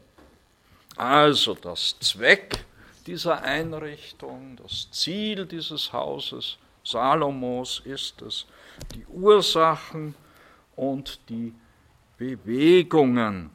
[0.97, 2.63] Also das Zweck
[3.09, 8.45] dieser Einrichtung, das Ziel dieses Hauses Salomos ist es,
[8.93, 10.13] die Ursachen
[10.75, 11.51] und die
[12.19, 13.49] Bewegungen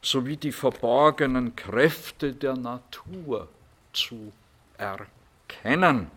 [0.00, 3.48] sowie die verborgenen Kräfte der Natur
[3.92, 4.32] zu
[4.78, 6.10] erkennen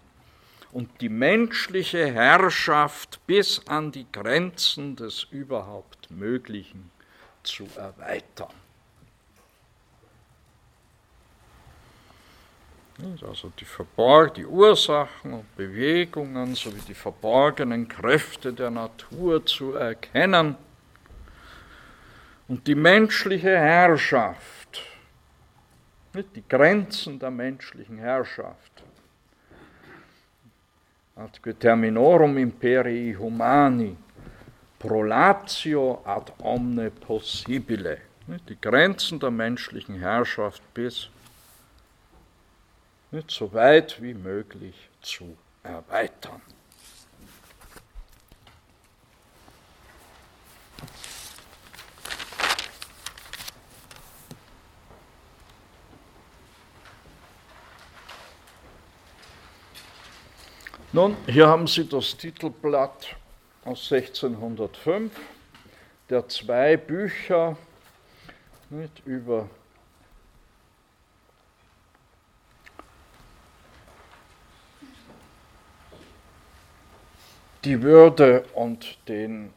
[0.72, 6.92] und die menschliche Herrschaft bis an die Grenzen des überhaupt Möglichen
[7.44, 8.59] zu erweitern.
[13.26, 20.56] Also die, Verborg die Ursachen und Bewegungen sowie die verborgenen Kräfte der Natur zu erkennen
[22.48, 24.60] und die menschliche Herrschaft
[26.14, 28.84] die Grenzen der menschlichen Herrschaft.
[31.16, 33.96] Ad terminorum imperii humani,
[34.80, 37.98] prolatio ad omne possibile.
[38.48, 41.10] Die Grenzen der menschlichen Herrschaft bis
[43.32, 46.42] so weit wie möglich zu erweitern.
[60.92, 63.16] Nun, hier haben Sie das Titelblatt
[63.64, 65.12] aus 1605
[66.10, 67.56] der zwei Bücher
[68.72, 69.50] nicht, über
[77.64, 79.54] die Würde und den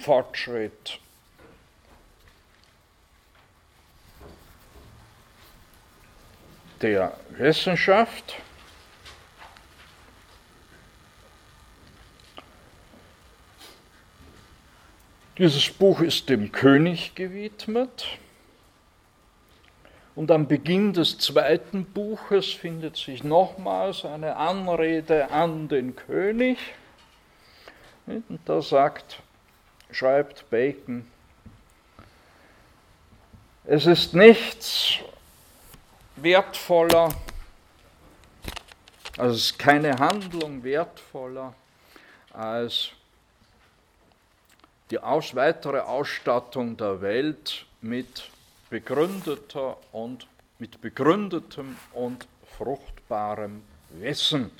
[0.00, 0.98] Fortschritt
[6.80, 8.36] der Wissenschaft.
[15.38, 18.18] Dieses Buch ist dem König gewidmet.
[20.18, 26.58] Und am Beginn des zweiten Buches findet sich nochmals eine Anrede an den König.
[28.04, 29.20] Und da sagt,
[29.92, 31.06] schreibt Bacon,
[33.64, 34.94] es ist nichts
[36.16, 37.10] wertvoller,
[39.16, 41.54] also es ist keine Handlung wertvoller
[42.32, 42.88] als
[44.90, 48.32] die aus, weitere Ausstattung der Welt mit
[48.70, 50.26] begründeter und
[50.58, 54.50] mit begründetem und fruchtbarem Wissen.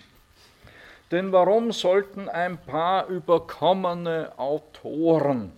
[1.11, 5.53] Denn warum sollten ein paar überkommene Autoren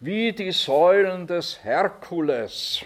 [0.00, 2.84] wie die Säulen des Herkules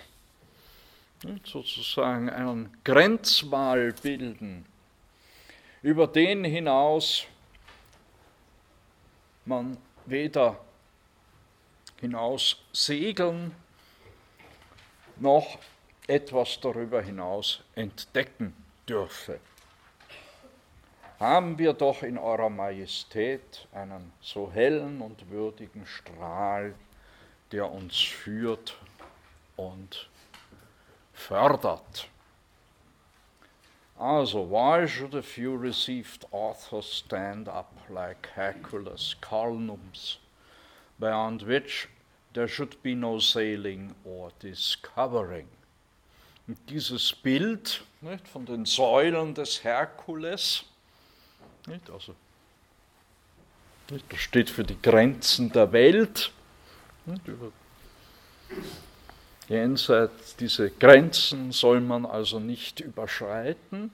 [1.45, 4.65] sozusagen einen Grenzwall bilden,
[5.83, 7.27] über den hinaus
[9.45, 9.77] man
[10.07, 10.59] weder
[12.01, 13.55] hinaus segeln
[15.21, 15.59] noch
[16.07, 18.55] etwas darüber hinaus entdecken
[18.89, 19.39] dürfe.
[21.19, 26.75] Haben wir doch in eurer Majestät einen so hellen und würdigen Strahl,
[27.53, 28.77] der uns führt
[29.57, 30.09] und
[31.13, 32.09] fördert.
[33.99, 40.19] Also, why should a few received authors stand up like Hercules columns,
[40.99, 41.87] beyond which
[42.35, 45.49] there should be no sailing or discovering?
[46.47, 50.65] Und dieses Bild nicht, von den Säulen des Herkules,
[51.67, 52.15] nicht, also,
[53.91, 56.33] nicht, das steht für die Grenzen der Welt,
[57.07, 57.53] nicht, über
[59.51, 63.91] Jenseits diese Grenzen soll man also nicht überschreiten.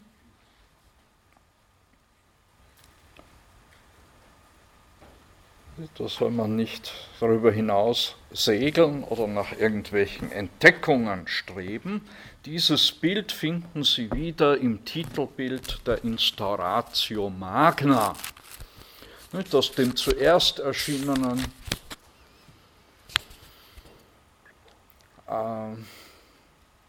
[5.99, 12.01] Da soll man nicht darüber hinaus segeln oder nach irgendwelchen Entdeckungen streben.
[12.47, 18.15] Dieses Bild finden Sie wieder im Titelbild der Instauratio Magna,
[19.53, 21.45] aus dem zuerst erschienenen
[25.29, 25.77] äh,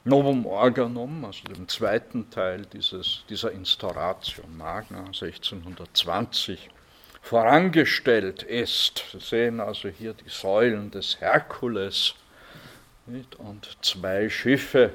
[0.06, 6.70] Novum Organum, also dem zweiten Teil dieses, dieser Instauratio Magna 1620,
[7.28, 9.04] vorangestellt ist.
[9.12, 12.16] Sie sehen also hier die Säulen des Herkules
[13.06, 13.36] nicht?
[13.36, 14.92] und zwei Schiffe,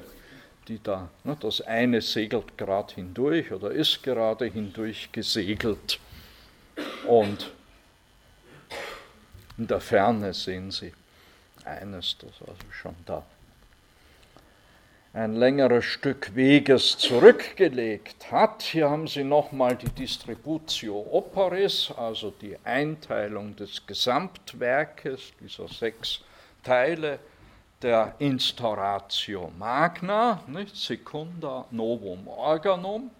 [0.67, 5.99] die da, ne, das eine segelt gerade hindurch oder ist gerade hindurch gesegelt
[7.07, 7.51] und
[9.57, 10.91] in der Ferne sehen Sie
[11.65, 13.23] eines, das also schon da
[15.13, 18.63] ein längeres Stück Weges zurückgelegt hat.
[18.63, 26.21] Hier haben Sie nochmal die Distributio Operis, also die Einteilung des Gesamtwerkes dieser sechs
[26.63, 27.19] Teile
[27.79, 30.75] der Instauratio Magna, nicht?
[30.75, 33.11] Secunda Novum Organum,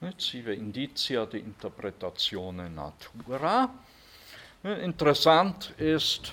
[0.00, 0.20] nicht?
[0.20, 3.70] Sive Indicia de Interpretatione Natura.
[4.64, 6.32] Interessant ist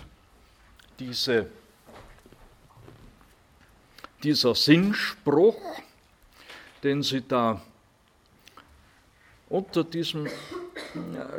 [0.97, 1.51] diese
[4.26, 5.61] dieser Sinnspruch,
[6.82, 7.61] den Sie da
[9.49, 10.32] unter diesem äh,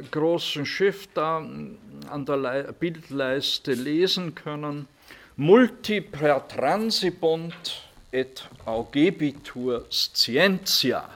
[0.08, 4.86] großen Schiff da an der Bildleiste lesen können,
[5.34, 7.82] multi per transibunt
[8.12, 11.10] et augebitur scientia.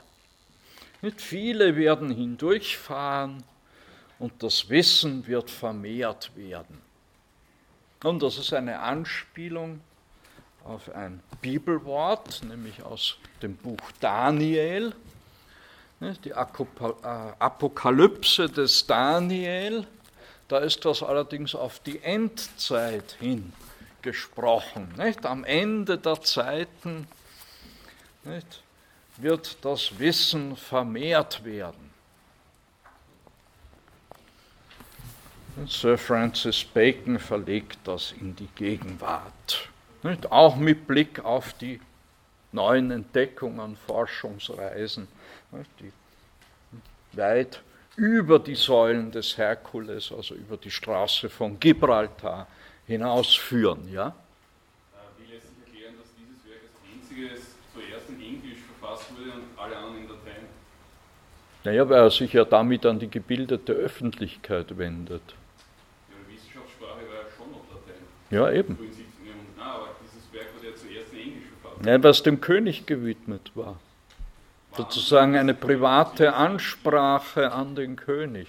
[1.02, 3.44] Nicht viele werden hindurchfahren
[4.18, 6.82] und das Wissen wird vermehrt werden.
[8.02, 9.80] Und das ist eine Anspielung
[10.70, 14.94] auf ein Bibelwort, nämlich aus dem Buch Daniel,
[15.98, 19.86] ne, die äh, Apokalypse des Daniel.
[20.46, 23.52] Da ist das allerdings auf die Endzeit hin
[24.02, 24.94] gesprochen.
[24.96, 25.26] Nicht?
[25.26, 27.06] Am Ende der Zeiten
[28.24, 28.62] nicht,
[29.16, 31.90] wird das Wissen vermehrt werden.
[35.66, 39.68] Sir Francis Bacon verlegt das in die Gegenwart.
[40.02, 40.30] Nicht?
[40.32, 41.80] Auch mit Blick auf die
[42.52, 45.08] neuen Entdeckungen, Forschungsreisen,
[45.52, 45.70] nicht?
[45.80, 45.92] die
[47.12, 47.62] weit
[47.96, 52.46] über die Säulen des Herkules, also über die Straße von Gibraltar
[52.86, 53.92] hinausführen.
[53.92, 54.08] Ja?
[54.08, 54.12] Äh,
[55.18, 59.58] wie lässt sich erklären, dass dieses Werk als einziges zuerst in Englisch verfasst wurde und
[59.58, 60.46] alle anderen in Latein?
[61.64, 65.22] Naja, weil er sich ja damit an die gebildete Öffentlichkeit wendet.
[66.08, 68.02] Ja, Wissenschaftssprache war ja schon noch Latein.
[68.30, 68.78] Ja, eben.
[71.84, 73.76] Ja, was dem König gewidmet war.
[74.76, 78.48] Sozusagen eine private Ansprache an den König.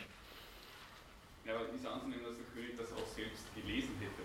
[1.45, 4.21] Ja, aber ist anzunehmen, dass der König das auch selbst gelesen hätte?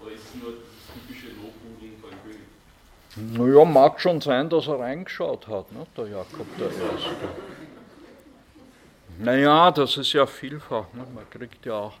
[0.00, 3.54] Oder ist es nur das typische Lobhudeln dem König?
[3.54, 7.10] Naja, mag schon sein, dass er reingeschaut hat, ne, der Jakob der Erste.
[9.18, 10.92] Naja, das ist ja vielfach.
[10.92, 11.06] Ne?
[11.14, 11.94] Man kriegt ja auch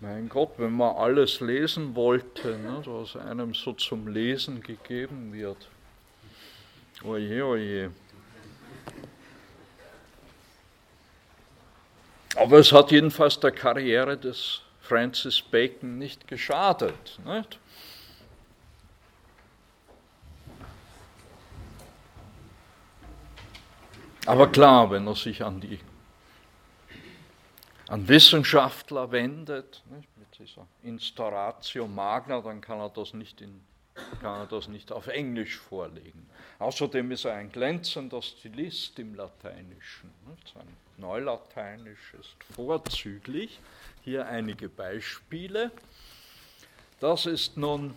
[0.00, 5.68] mein Gott, wenn man alles lesen wollte, ne, was einem so zum Lesen gegeben wird.
[7.02, 7.90] Oje, oje.
[12.36, 17.18] Aber es hat jedenfalls der Karriere des Francis Bacon nicht geschadet.
[17.24, 17.58] Nicht?
[24.26, 25.78] Aber klar, wenn er sich an die
[27.88, 33.60] an Wissenschaftler wendet, nicht, mit dieser Instauratio Magna, dann kann er das nicht in
[34.20, 36.28] kann er das nicht auf Englisch vorlegen.
[36.58, 40.10] Außerdem ist er ein glänzender Stilist im Lateinischen.
[40.52, 40.66] Sein
[40.98, 43.58] Neulateinisch ist vorzüglich.
[44.02, 45.70] Hier einige Beispiele.
[47.00, 47.94] Das ist nun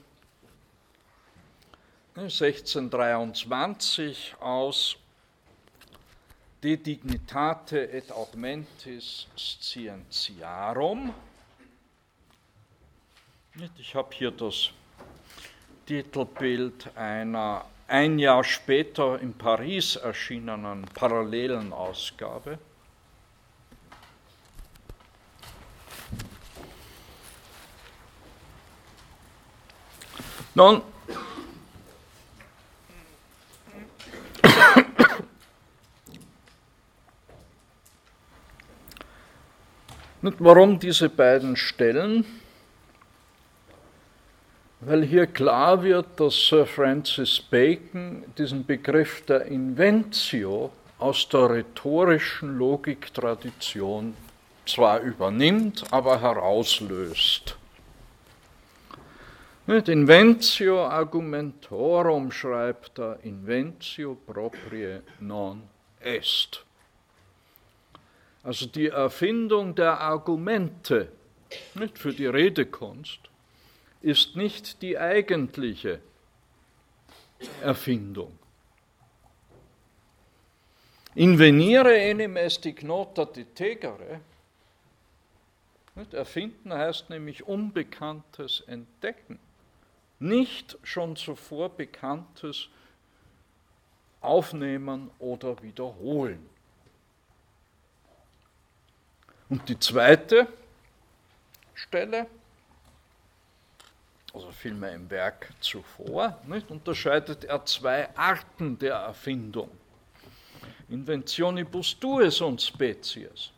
[2.16, 4.98] 1623 aus
[6.62, 11.14] De Dignitate et Augmentis Scientiarum.
[13.78, 14.72] Ich habe hier das
[15.86, 22.60] Titelbild einer ein Jahr später in Paris erschienenen parallelen Ausgabe.
[30.56, 30.82] Nun,
[40.22, 42.26] Und warum diese beiden Stellen?
[44.82, 52.58] Weil hier klar wird, dass Sir Francis Bacon diesen Begriff der Inventio aus der rhetorischen
[52.58, 54.16] Logiktradition
[54.66, 57.58] zwar übernimmt, aber herauslöst.
[59.66, 65.62] Mit Inventio argumentorum schreibt er Inventio proprie non
[66.02, 66.66] est.
[68.44, 71.12] Also die Erfindung der Argumente
[71.76, 73.20] nicht, für die Redekunst
[74.02, 76.00] ist nicht die eigentliche
[77.62, 78.38] Erfindung.
[81.16, 84.22] Invenire enim est ignota tegere.
[86.12, 89.38] Erfinden heißt nämlich Unbekanntes entdecken,
[90.20, 92.70] nicht schon zuvor Bekanntes
[94.22, 96.50] aufnehmen oder wiederholen.
[99.50, 100.48] Und die zweite
[101.74, 102.28] Stelle,
[104.32, 109.72] also vielmehr im Werk zuvor, nicht, unterscheidet er zwei Arten der Erfindung.
[110.88, 113.52] Inventionibus dues und Spezies,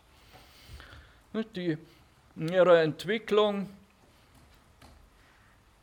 [1.33, 1.77] nicht, die
[2.35, 3.69] in ihrer Entwicklung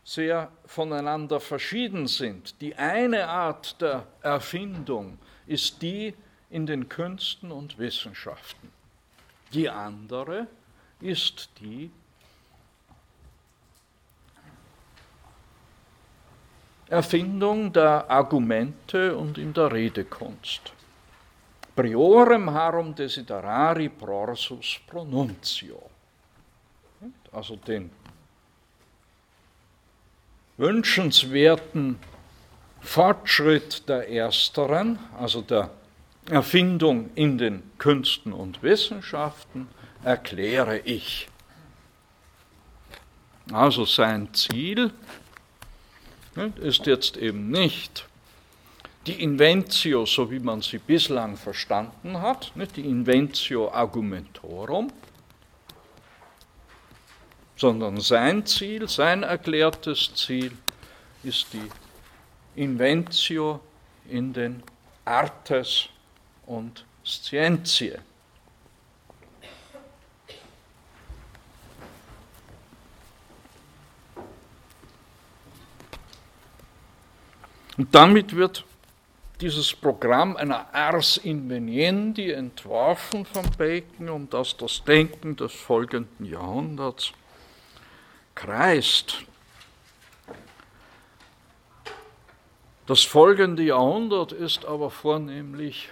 [0.05, 2.59] sehr voneinander verschieden sind.
[2.63, 6.15] Die eine Art der Erfindung ist die
[6.49, 8.78] in den Künsten und Wissenschaften.
[9.53, 10.47] Die andere
[11.01, 11.91] ist die
[16.89, 20.73] Erfindung der Argumente und in der Redekunst.
[21.77, 25.83] Priorem harum desiderari prorsus pronuntio.
[27.31, 27.91] Also den
[30.57, 31.99] wünschenswerten
[32.81, 35.71] Fortschritt der Ersteren, also der
[36.31, 39.69] Erfindung in den Künsten und Wissenschaften
[40.05, 41.29] erkläre ich.
[43.53, 44.93] Also sein Ziel
[46.61, 48.07] ist jetzt eben nicht
[49.07, 54.93] die Inventio, so wie man sie bislang verstanden hat, die Inventio argumentorum,
[57.57, 60.53] sondern sein Ziel, sein erklärtes Ziel
[61.23, 61.69] ist die
[62.55, 63.61] Inventio
[64.11, 64.63] in den
[65.07, 65.89] Artes
[66.49, 67.95] und Scientie.
[77.77, 78.65] Und damit wird
[79.41, 87.13] dieses Programm einer Ars Inveniendi entworfen von Bacon, um das das Denken des folgenden Jahrhunderts
[88.35, 89.23] kreist.
[92.87, 95.89] Das folgende Jahrhundert ist aber vornehmlich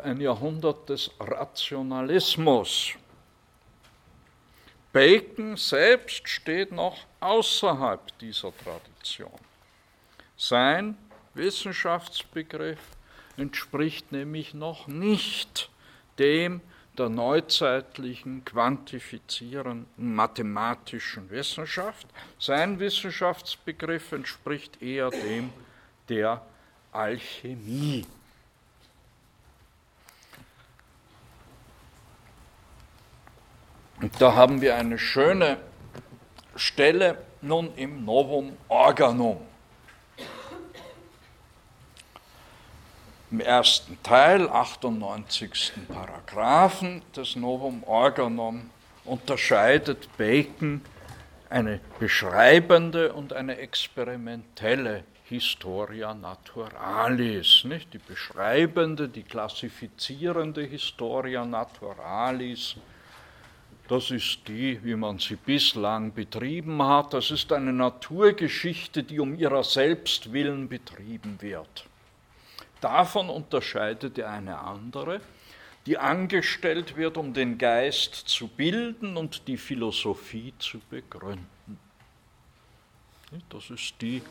[0.00, 2.92] ein Jahrhundert des Rationalismus.
[4.92, 9.38] Bacon selbst steht noch außerhalb dieser Tradition.
[10.36, 10.96] Sein
[11.34, 12.80] Wissenschaftsbegriff
[13.36, 15.70] entspricht nämlich noch nicht
[16.18, 16.60] dem
[16.98, 22.06] der neuzeitlichen quantifizierenden mathematischen Wissenschaft.
[22.38, 25.52] Sein Wissenschaftsbegriff entspricht eher dem
[26.08, 26.44] der
[26.92, 28.04] Alchemie.
[34.00, 35.58] Und da haben wir eine schöne
[36.56, 39.40] Stelle nun im Novum Organum.
[43.30, 45.72] Im ersten Teil, 98.
[45.88, 48.70] Paragraphen des Novum Organum,
[49.04, 50.80] unterscheidet Bacon
[51.50, 57.92] eine beschreibende und eine experimentelle Historia Naturalis, nicht?
[57.92, 62.76] die beschreibende, die klassifizierende Historia Naturalis
[63.90, 67.12] das ist die, wie man sie bislang betrieben hat.
[67.12, 71.86] Das ist eine Naturgeschichte, die um ihrer selbst willen betrieben wird.
[72.80, 75.20] Davon unterscheidet er eine andere,
[75.86, 81.48] die angestellt wird, um den Geist zu bilden und die Philosophie zu begründen.
[83.48, 84.22] Das ist die,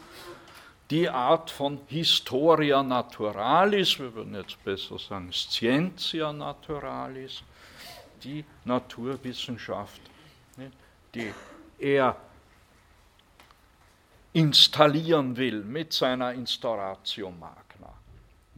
[0.90, 7.44] die Art von Historia Naturalis, wir würden jetzt besser sagen Scientia Naturalis,
[8.24, 10.02] die Naturwissenschaft,
[11.14, 11.34] die
[11.80, 12.16] er
[14.34, 17.94] installieren will mit seiner Instauratio Magna.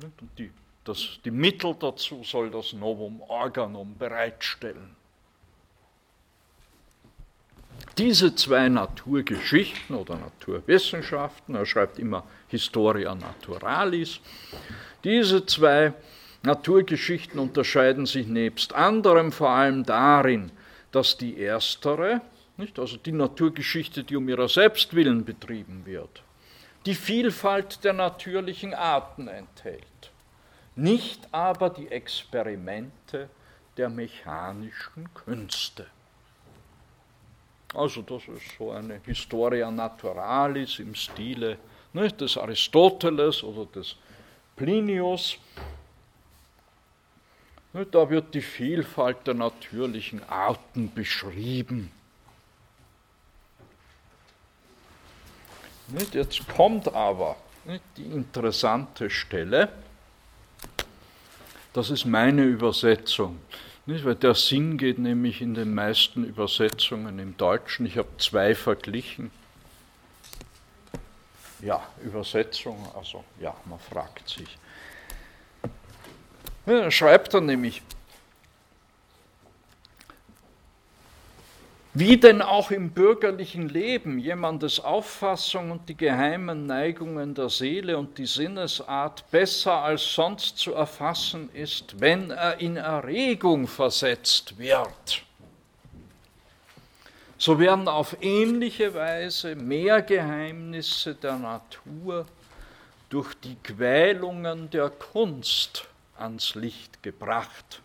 [0.01, 0.51] Und die
[0.83, 4.95] das, die Mittel dazu soll das Novum Organum bereitstellen.
[7.97, 14.19] Diese zwei Naturgeschichten oder Naturwissenschaften, er schreibt immer Historia Naturalis,
[15.03, 15.93] diese zwei
[16.43, 20.51] Naturgeschichten unterscheiden sich nebst anderem vor allem darin,
[20.91, 22.21] dass die erstere,
[22.57, 26.23] nicht, also die Naturgeschichte, die um ihrer selbst willen betrieben wird,
[26.85, 30.11] die Vielfalt der natürlichen Arten enthält
[30.75, 33.29] nicht aber die Experimente
[33.77, 35.85] der mechanischen Künste.
[37.73, 41.57] Also das ist so eine Historia Naturalis im Stile
[41.93, 43.95] nicht, des Aristoteles oder des
[44.55, 45.37] Plinius.
[47.73, 51.91] Da wird die Vielfalt der natürlichen Arten beschrieben.
[56.11, 57.37] Jetzt kommt aber
[57.97, 59.69] die interessante Stelle.
[61.73, 63.39] Das ist meine Übersetzung.
[63.85, 67.85] Weil der Sinn geht nämlich in den meisten Übersetzungen im Deutschen.
[67.85, 69.31] Ich habe zwei verglichen.
[71.61, 74.57] Ja, Übersetzung, also ja, man fragt sich.
[76.65, 77.81] Ja, schreibt er nämlich,
[81.93, 88.17] Wie denn auch im bürgerlichen Leben jemandes Auffassung und die geheimen Neigungen der Seele und
[88.17, 95.23] die Sinnesart besser als sonst zu erfassen ist, wenn er in Erregung versetzt wird.
[97.37, 102.25] So werden auf ähnliche Weise mehr Geheimnisse der Natur
[103.09, 105.90] durch die Quälungen der Kunst
[106.21, 107.81] ans Licht gebracht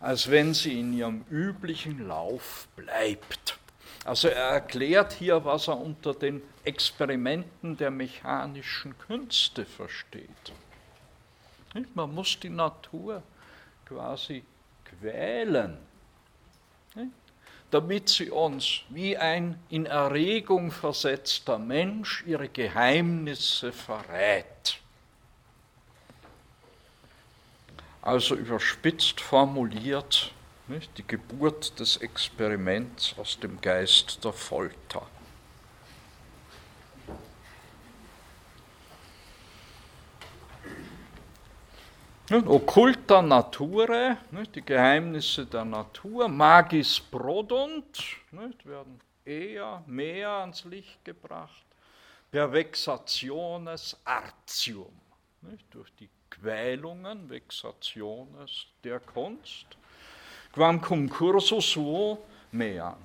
[0.00, 3.58] als wenn sie in ihrem üblichen Lauf bleibt.
[4.04, 10.52] Also er erklärt hier, was er unter den Experimenten der mechanischen Künste versteht.
[11.94, 13.22] Man muss die Natur
[13.84, 14.44] quasi
[14.84, 15.76] quälen,
[17.70, 24.80] damit sie uns wie ein in Erregung versetzter Mensch ihre Geheimnisse verrät.
[28.08, 30.32] Also überspitzt formuliert,
[30.66, 35.06] nicht, die Geburt des Experiments aus dem Geist der Folter.
[42.30, 51.04] Okkulta Nature, nicht, die Geheimnisse der Natur, Magis Produnt, nicht, werden eher mehr ans Licht
[51.04, 51.66] gebracht,
[52.30, 54.98] per Vexationes Artium,
[55.42, 59.66] nicht, durch die Quälungen, Vexationes der Kunst,
[60.52, 62.18] quam concursus suo
[62.52, 62.96] meant,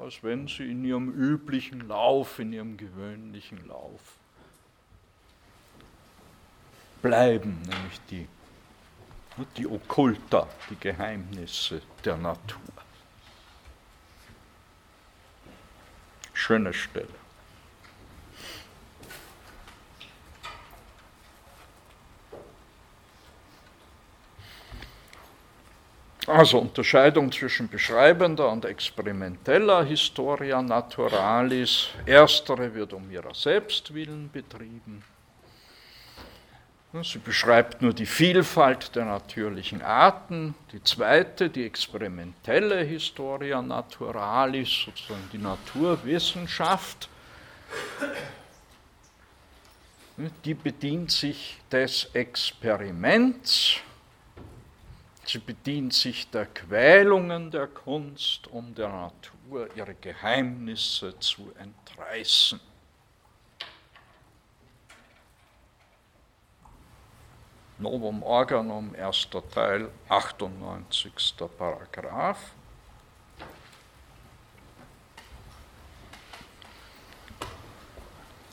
[0.00, 4.16] als wenn sie in ihrem üblichen Lauf, in ihrem gewöhnlichen Lauf
[7.02, 8.28] bleiben, nämlich die,
[9.56, 12.60] die Okkulta, die Geheimnisse der Natur.
[16.32, 17.25] Schöne Stelle.
[26.26, 31.88] Also Unterscheidung zwischen beschreibender und experimenteller Historia Naturalis.
[32.04, 35.04] Erstere wird um ihrer selbst willen betrieben.
[37.02, 40.54] Sie beschreibt nur die Vielfalt der natürlichen Arten.
[40.72, 47.08] Die zweite, die experimentelle Historia Naturalis, sozusagen die Naturwissenschaft,
[50.44, 53.82] die bedient sich des Experiments
[55.28, 62.60] Sie bedient sich der Quälungen der Kunst, um der Natur ihre Geheimnisse zu entreißen.
[67.78, 71.12] Novum Organum, erster Teil, 98.
[71.58, 72.52] Paragraph.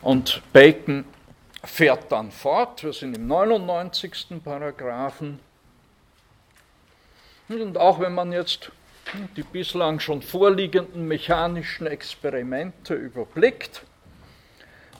[0.01, 1.05] Und Bacon
[1.63, 4.43] fährt dann fort, wir sind im 99.
[4.43, 5.39] Paragraphen,
[7.49, 8.71] und auch wenn man jetzt
[9.35, 13.83] die bislang schon vorliegenden mechanischen Experimente überblickt,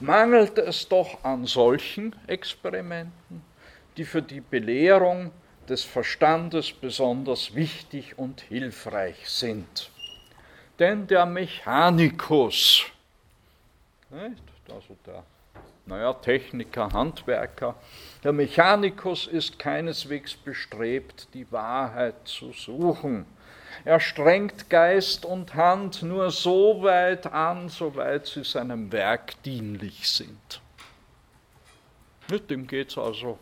[0.00, 3.42] mangelt es doch an solchen Experimenten,
[3.96, 5.30] die für die Belehrung
[5.68, 9.90] des Verstandes besonders wichtig und hilfreich sind.
[10.78, 12.84] Denn der Mechanikus,
[14.10, 15.24] also der
[15.86, 17.74] naja, Techniker, Handwerker,
[18.22, 23.26] der Mechanikus ist keineswegs bestrebt, die Wahrheit zu suchen.
[23.84, 30.60] Er strengt Geist und Hand nur so weit an, soweit sie seinem Werk dienlich sind.
[32.30, 33.38] Mit dem geht es also,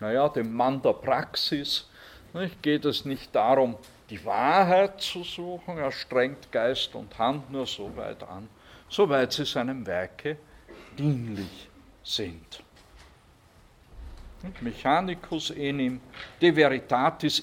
[0.00, 1.86] naja, dem Mann der Praxis,
[2.32, 3.76] nicht, geht es nicht darum,
[4.08, 8.48] die Wahrheit zu suchen, er strengt Geist und Hand nur so weit an,
[8.88, 10.38] soweit sie seinem Werke
[10.96, 11.68] dienlich
[12.02, 12.62] sind.
[14.60, 16.00] Mechanicus enim
[16.38, 17.40] de veritatis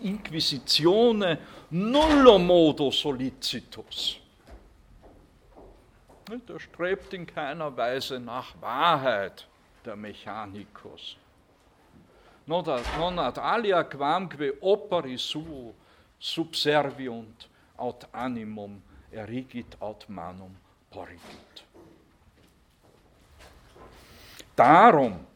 [0.00, 1.38] inquisitione
[1.70, 4.20] nullo modo solicitus.
[6.30, 9.46] Er strebt in keiner Weise nach Wahrheit,
[9.84, 11.16] der Mechanicus.
[12.46, 15.74] Non ad alia quamque operi suo
[16.18, 20.56] subserviunt aut animum erigit aut manum
[20.90, 21.64] porigit.
[24.56, 25.26] Darum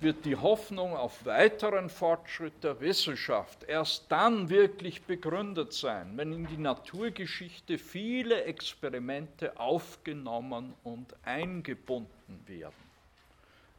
[0.00, 6.46] wird die Hoffnung auf weiteren Fortschritt der Wissenschaft erst dann wirklich begründet sein, wenn in
[6.46, 12.74] die Naturgeschichte viele Experimente aufgenommen und eingebunden werden.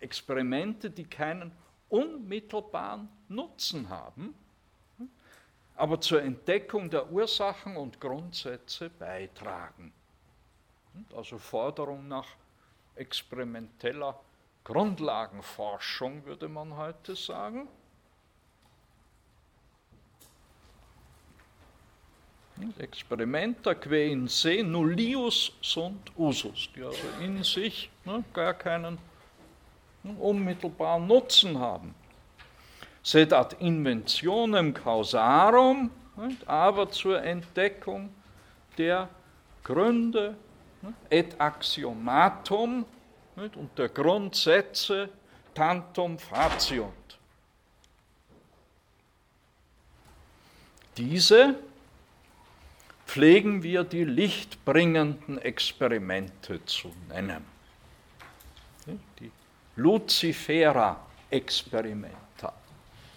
[0.02, 1.52] Experimente, die keinen
[1.90, 4.36] unmittelbaren Nutzen haben,
[5.78, 9.94] aber zur Entdeckung der Ursachen und Grundsätze beitragen.
[11.16, 12.28] Also Forderung nach
[12.96, 14.20] experimenteller
[14.64, 17.68] Grundlagenforschung, würde man heute sagen.
[22.80, 28.98] Experimenta que in se nullius sunt usus, die also in sich ne, gar keinen
[30.04, 31.94] ne, unmittelbaren Nutzen haben.
[33.04, 38.10] Sed ad inventionem causarum, ne, aber zur Entdeckung
[38.78, 39.10] der
[39.64, 40.38] Gründe
[41.10, 42.86] et axiomatum
[43.36, 45.10] und der Grundsätze
[45.54, 46.94] tantum faciunt.
[50.98, 51.56] Diese
[53.06, 57.44] pflegen wir die lichtbringenden Experimente zu nennen.
[59.20, 59.30] Die
[59.76, 62.54] Lucifera-Experimenta.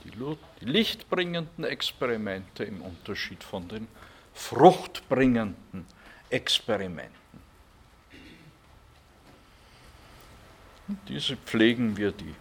[0.04, 3.86] Die, die lichtbringenden Experimente im Unterschied von den
[4.34, 5.86] fruchtbringenden
[6.30, 7.17] Experimenten.
[11.09, 12.34] Diese pflegen wir die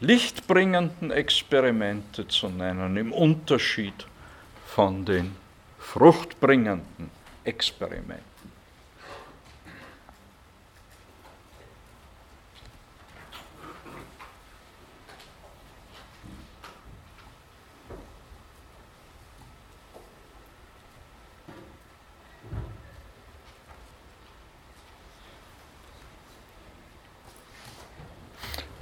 [0.00, 4.06] lichtbringenden Experimente zu nennen, im Unterschied
[4.66, 5.36] von den
[5.78, 7.10] fruchtbringenden
[7.44, 8.35] Experimenten.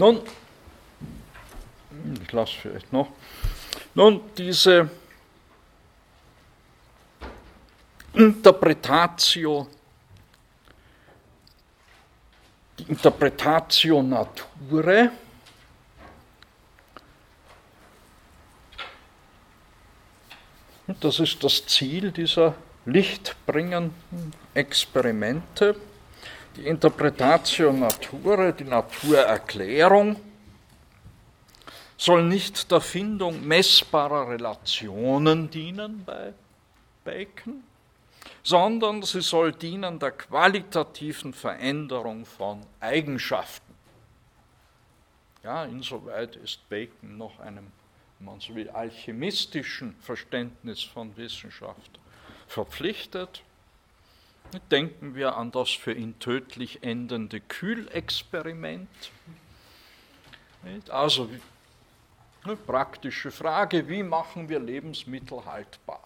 [0.05, 0.21] Nun,
[2.23, 3.09] ich lasse vielleicht noch,
[3.95, 4.91] nun diese
[8.13, 9.67] Interpretatio,
[12.79, 15.11] die Interpretatio Nature,
[21.01, 25.75] das ist das Ziel dieser lichtbringenden Experimente
[26.57, 30.17] die Interpretatio Nature, die Naturerklärung,
[31.97, 36.33] soll nicht der Findung messbarer Relationen dienen bei
[37.05, 37.63] Bacon,
[38.43, 43.75] sondern sie soll dienen der qualitativen Veränderung von Eigenschaften.
[45.43, 47.71] Ja, insoweit ist Bacon noch einem,
[48.19, 51.99] wenn man so will, alchemistischen Verständnis von Wissenschaft
[52.49, 53.43] verpflichtet.
[54.71, 58.89] Denken wir an das für ihn tödlich endende Kühlexperiment.
[60.89, 61.29] Also
[62.45, 66.01] eine praktische Frage, wie machen wir Lebensmittel haltbar?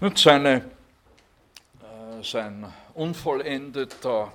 [0.00, 0.64] Und seine,
[1.82, 4.32] äh, sein unvollendeter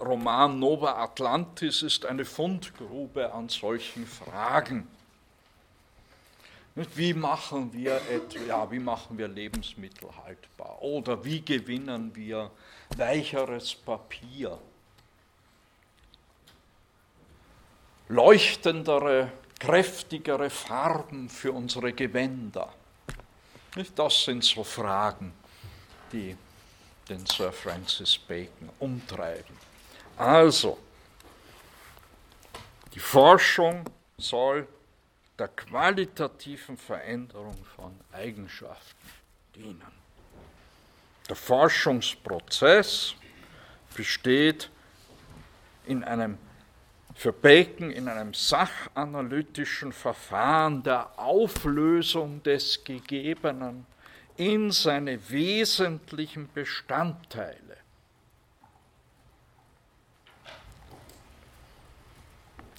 [0.00, 4.88] Roman Nova Atlantis ist eine Fundgrube an solchen Fragen.
[6.94, 8.00] Wie machen wir,
[8.46, 10.82] ja, wie machen wir Lebensmittel haltbar?
[10.82, 12.50] Oder wie gewinnen wir
[12.96, 14.58] weicheres Papier?
[18.08, 22.72] leuchtendere, kräftigere Farben für unsere Gewänder.
[23.94, 25.32] Das sind so Fragen,
[26.12, 26.36] die
[27.08, 29.56] den Sir Francis Bacon umtreiben.
[30.16, 30.78] Also,
[32.94, 33.84] die Forschung
[34.16, 34.66] soll
[35.38, 39.10] der qualitativen Veränderung von Eigenschaften
[39.54, 39.82] dienen.
[41.28, 43.14] Der Forschungsprozess
[43.94, 44.70] besteht
[45.86, 46.38] in einem
[47.16, 53.86] für Bacon in einem sachanalytischen Verfahren der Auflösung des Gegebenen
[54.36, 57.78] in seine wesentlichen Bestandteile.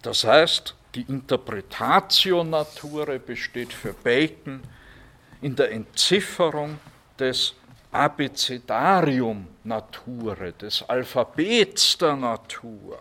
[0.03, 4.63] Das heißt, die Interpretatio Nature besteht für Bacon
[5.41, 6.79] in der Entzifferung
[7.19, 7.53] des
[7.91, 12.99] Abecedarium Nature, des Alphabets der Natur.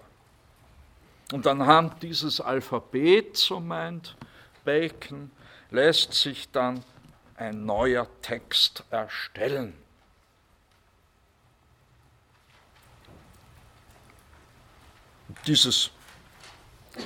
[1.32, 4.14] Und anhand dieses Alphabets, so meint
[4.62, 5.30] Bacon,
[5.70, 6.84] lässt sich dann
[7.36, 9.72] ein neuer Text erstellen.
[15.46, 15.90] Dieses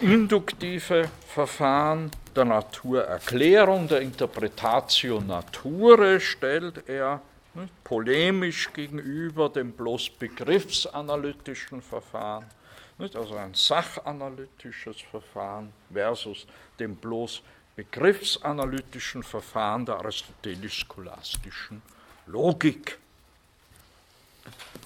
[0.01, 7.21] induktive Verfahren der Naturerklärung, der Interpretatio Nature stellt er
[7.55, 12.47] nicht, polemisch gegenüber dem bloß begriffsanalytischen Verfahren,
[12.99, 16.47] nicht, also ein sachanalytisches Verfahren versus
[16.79, 17.43] dem bloß
[17.77, 21.83] begriffsanalytischen Verfahren der aristotelisch-scholastischen
[22.27, 22.99] Logik.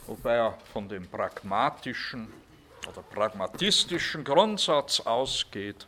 [0.07, 2.29] Wobei er von dem pragmatischen
[2.89, 5.87] oder pragmatistischen Grundsatz ausgeht,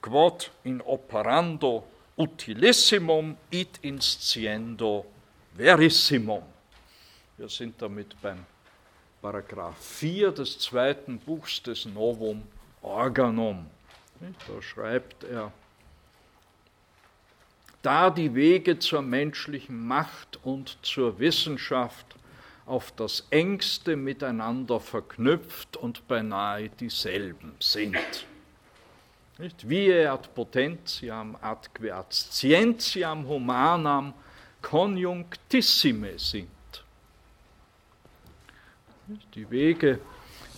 [0.00, 1.84] quod in operando
[2.16, 5.06] utilissimum id insciendo
[5.54, 6.42] verissimum.
[7.36, 8.44] Wir sind damit beim
[9.20, 12.42] Paragraph 4 des zweiten Buchs des Novum
[12.82, 13.66] Organum.
[14.20, 15.52] Da schreibt er,
[17.82, 22.06] da die Wege zur menschlichen Macht und zur Wissenschaft
[22.66, 27.96] auf das engste miteinander verknüpft und beinahe dieselben sind.
[29.38, 29.68] Nicht?
[29.68, 34.14] Wie ad potentiam adque ad scientiam humanam
[34.60, 36.48] conjunctissime sind.
[39.34, 39.98] Die Wege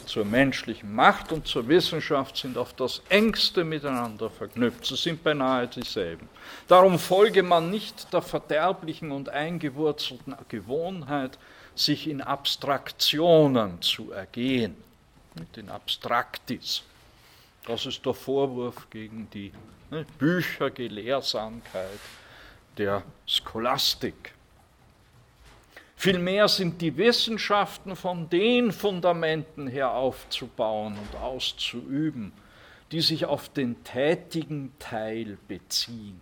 [0.04, 4.84] zur menschlichen Macht und zur Wissenschaft sind auf das engste miteinander verknüpft.
[4.84, 6.28] Sie sind beinahe dieselben.
[6.68, 11.38] Darum folge man nicht der verderblichen und eingewurzelten Gewohnheit,
[11.74, 14.76] sich in Abstraktionen zu ergehen,
[15.56, 16.82] in Abstraktis.
[17.66, 19.52] Das ist der Vorwurf gegen die
[19.90, 21.98] ne, Büchergelehrsamkeit
[22.76, 24.34] der Scholastik.
[25.96, 32.32] Vielmehr sind die Wissenschaften von den Fundamenten her aufzubauen und auszuüben,
[32.92, 36.20] die sich auf den tätigen Teil beziehen.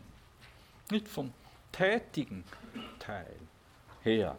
[0.90, 1.32] Nicht vom
[1.72, 2.44] tätigen
[3.00, 3.34] Teil
[4.02, 4.36] her.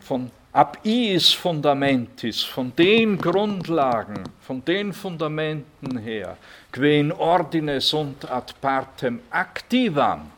[0.00, 6.36] Von ab iis fundamentis, von den Grundlagen, von den Fundamenten her,
[6.72, 10.30] que in ordine sunt ad partem activam,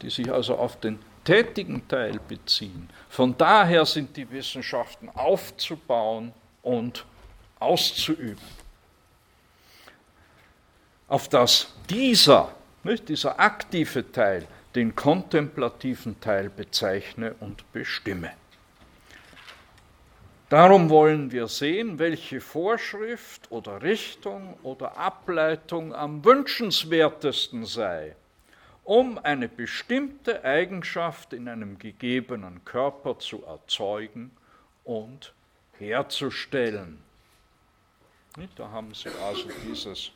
[0.00, 2.88] die sich also auf den tätigen Teil beziehen.
[3.08, 7.04] Von daher sind die Wissenschaften aufzubauen und
[7.58, 8.62] auszuüben.
[11.08, 18.32] Auf das dieser, nicht, dieser aktive Teil den kontemplativen Teil bezeichne und bestimme.
[20.48, 28.14] Darum wollen wir sehen, welche Vorschrift oder Richtung oder Ableitung am wünschenswertesten sei,
[28.84, 34.30] um eine bestimmte Eigenschaft in einem gegebenen Körper zu erzeugen
[34.84, 35.32] und
[35.78, 37.02] herzustellen.
[38.56, 40.12] Da haben Sie also dieses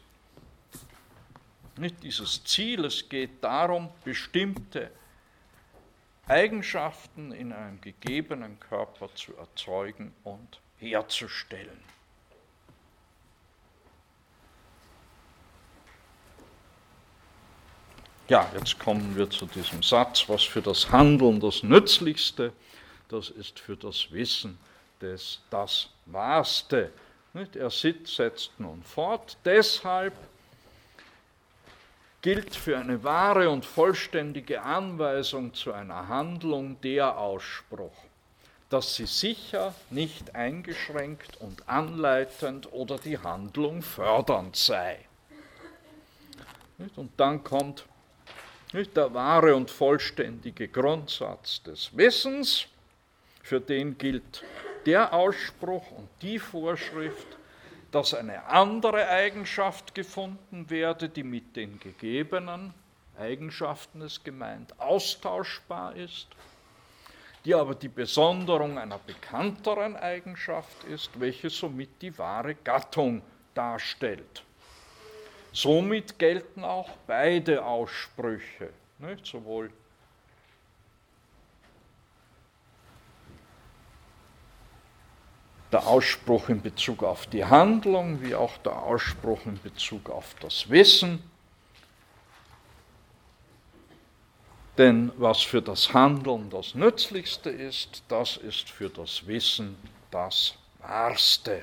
[1.78, 4.90] nicht dieses Ziel, es geht darum, bestimmte
[6.26, 11.80] Eigenschaften in einem gegebenen Körper zu erzeugen und herzustellen.
[18.28, 22.52] Ja, jetzt kommen wir zu diesem Satz, was für das Handeln das Nützlichste,
[23.08, 24.58] das ist für das Wissen
[25.00, 26.92] des das Wahrste.
[27.54, 30.14] Er setzt nun fort, deshalb
[32.26, 37.94] gilt für eine wahre und vollständige Anweisung zu einer Handlung der Ausspruch,
[38.68, 44.98] dass sie sicher, nicht eingeschränkt und anleitend oder die Handlung fördernd sei.
[46.96, 47.86] Und dann kommt
[48.72, 52.66] der wahre und vollständige Grundsatz des Wissens,
[53.44, 54.42] für den gilt
[54.84, 57.35] der Ausspruch und die Vorschrift,
[57.96, 62.74] dass eine andere Eigenschaft gefunden werde, die mit den gegebenen
[63.18, 66.26] Eigenschaften ist gemeint, austauschbar ist,
[67.46, 73.22] die aber die Besonderung einer bekannteren Eigenschaft ist, welche somit die wahre Gattung
[73.54, 74.44] darstellt.
[75.52, 79.24] Somit gelten auch beide Aussprüche, nicht?
[79.24, 79.70] sowohl
[85.72, 90.68] der Ausspruch in Bezug auf die Handlung wie auch der Ausspruch in Bezug auf das
[90.70, 91.22] Wissen.
[94.78, 99.76] Denn was für das Handeln das Nützlichste ist, das ist für das Wissen
[100.10, 101.62] das Wahrste.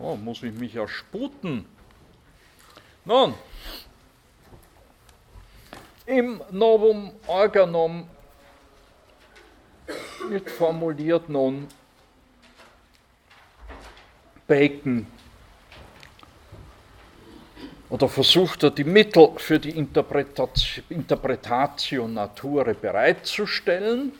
[0.00, 1.64] Oh, muss ich mich ja sputen.
[3.04, 3.34] Nun,
[6.06, 8.08] im Novum Organum
[10.28, 11.66] wird formuliert nun
[14.46, 15.06] Bacon
[17.88, 19.70] oder versucht er die Mittel für die
[20.88, 24.12] Interpretatio Nature bereitzustellen.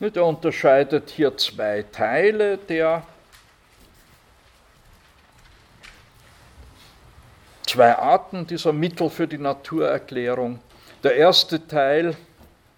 [0.00, 3.04] Er unterscheidet hier zwei Teile der
[7.72, 10.60] zwei Arten dieser Mittel für die Naturerklärung.
[11.02, 12.14] Der erste Teil,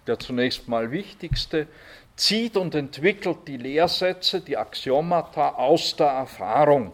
[0.07, 1.67] der zunächst mal wichtigste,
[2.15, 6.93] zieht und entwickelt die Lehrsätze, die Axiomata aus der Erfahrung.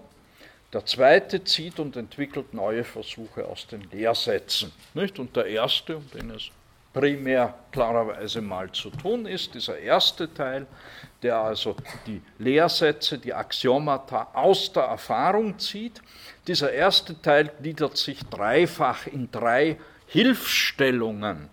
[0.73, 4.72] Der zweite zieht und entwickelt neue Versuche aus den Lehrsätzen.
[4.95, 5.19] Nicht?
[5.19, 6.49] Und der erste, um den es
[6.94, 10.65] primär klarerweise mal zu tun ist, dieser erste Teil,
[11.22, 11.76] der also
[12.07, 16.02] die Lehrsätze, die Axiomata aus der Erfahrung zieht.
[16.52, 21.48] Dieser erste Teil gliedert sich dreifach in drei Hilfsstellungen.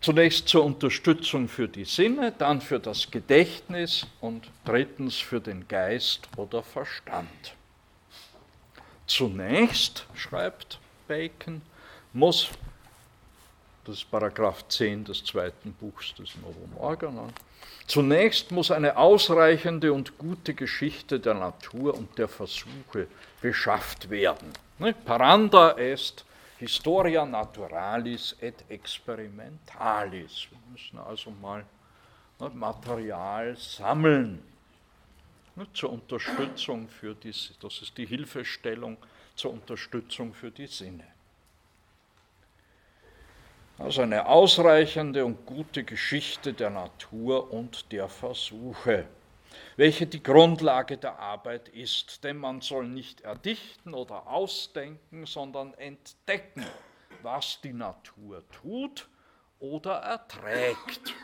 [0.00, 6.28] Zunächst zur Unterstützung für die Sinne, dann für das Gedächtnis und drittens für den Geist
[6.38, 7.28] oder Verstand.
[9.06, 11.60] Zunächst, schreibt Bacon,
[12.14, 12.48] muss,
[13.84, 17.32] das ist Paragraph 10 des zweiten Buchs des Novum Organon,
[17.86, 23.08] Zunächst muss eine ausreichende und gute Geschichte der Natur und der Versuche
[23.42, 24.52] beschafft werden.
[24.78, 24.94] Ne?
[24.94, 26.24] Paranda est
[26.58, 30.48] Historia naturalis et experimentalis.
[30.50, 31.66] Wir müssen also mal
[32.40, 34.42] ne, Material sammeln
[35.56, 38.96] ne, zur Unterstützung für die, das ist die Hilfestellung
[39.36, 41.04] zur Unterstützung für die Sinne.
[43.78, 49.06] Also eine ausreichende und gute Geschichte der Natur und der Versuche,
[49.76, 52.22] welche die Grundlage der Arbeit ist.
[52.22, 56.64] Denn man soll nicht erdichten oder ausdenken, sondern entdecken,
[57.22, 59.08] was die Natur tut
[59.58, 61.14] oder erträgt.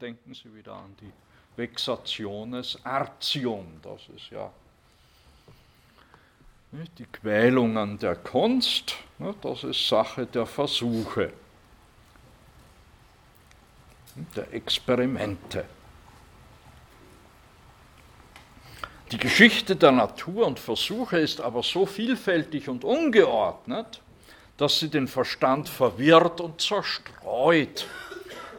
[0.00, 1.12] Denken Sie wieder an die
[1.56, 4.52] Vexationes Artium, das ist ja
[6.72, 8.94] die Quälungen der Kunst,
[9.42, 11.30] das ist Sache der Versuche,
[14.34, 15.66] der Experimente.
[19.10, 24.00] Die Geschichte der Natur und Versuche ist aber so vielfältig und ungeordnet,
[24.56, 27.86] dass sie den Verstand verwirrt und zerstreut,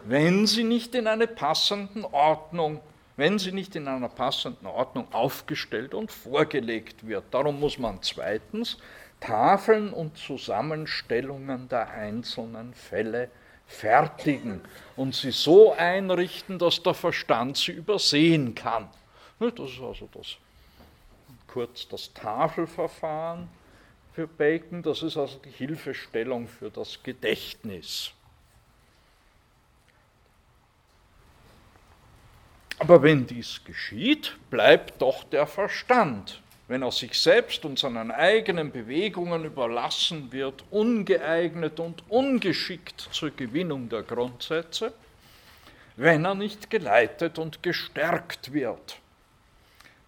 [0.05, 2.79] wenn sie nicht in eine passenden Ordnung
[3.23, 7.23] wenn sie nicht in einer passenden Ordnung aufgestellt und vorgelegt wird.
[7.31, 8.77] Darum muss man zweitens
[9.21, 13.29] Tafeln und Zusammenstellungen der einzelnen Fälle
[13.65, 14.59] fertigen
[14.97, 18.89] und sie so einrichten, dass der Verstand sie übersehen kann.
[19.39, 20.35] Das ist also das,
[21.47, 23.47] kurz das Tafelverfahren
[24.11, 28.11] für Bacon, das ist also die Hilfestellung für das Gedächtnis.
[32.79, 38.71] Aber wenn dies geschieht, bleibt doch der Verstand, wenn er sich selbst und seinen eigenen
[38.71, 44.93] Bewegungen überlassen wird, ungeeignet und ungeschickt zur Gewinnung der Grundsätze,
[45.95, 48.97] wenn er nicht geleitet und gestärkt wird.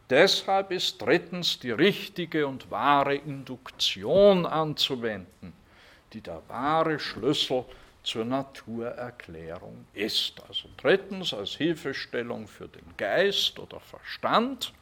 [0.09, 5.53] Deshalb ist drittens die richtige und wahre Induktion anzuwenden,
[6.13, 7.65] die der wahre Schlüssel
[8.06, 10.41] zur Naturerklärung ist.
[10.48, 14.73] Also drittens als Hilfestellung für den Geist oder Verstand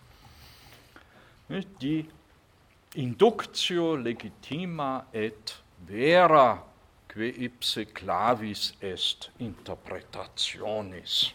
[1.82, 2.08] die
[2.96, 5.56] Inductio legitima et
[5.88, 6.64] vera
[7.08, 11.34] que ipse clavis est interpretationis.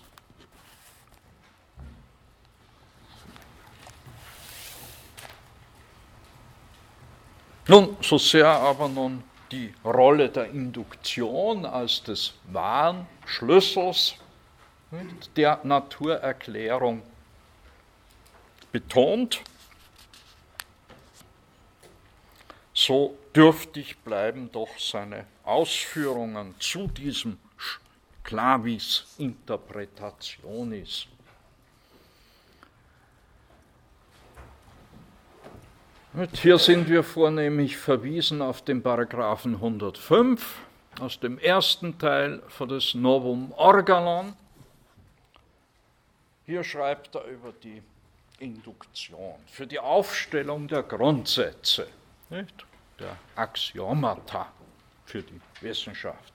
[7.69, 14.16] Nun, so sehr aber nun die Rolle der Induktion als des wahren Schlüssels
[15.36, 17.02] der Naturerklärung
[18.72, 19.42] betont,
[22.72, 27.38] so dürftig bleiben doch seine Ausführungen zu diesem
[28.22, 31.06] Clavis Interpretationis.
[36.32, 40.62] Hier sind wir vornehmlich verwiesen auf den Paragraphen 105
[40.99, 44.35] aus dem ersten Teil von des Novum Organon.
[46.45, 47.81] Hier schreibt er über die
[48.40, 51.86] Induktion, für die Aufstellung der Grundsätze,
[52.31, 52.66] nicht?
[52.99, 54.51] der Axiomata
[55.05, 56.32] für die Wissenschaft,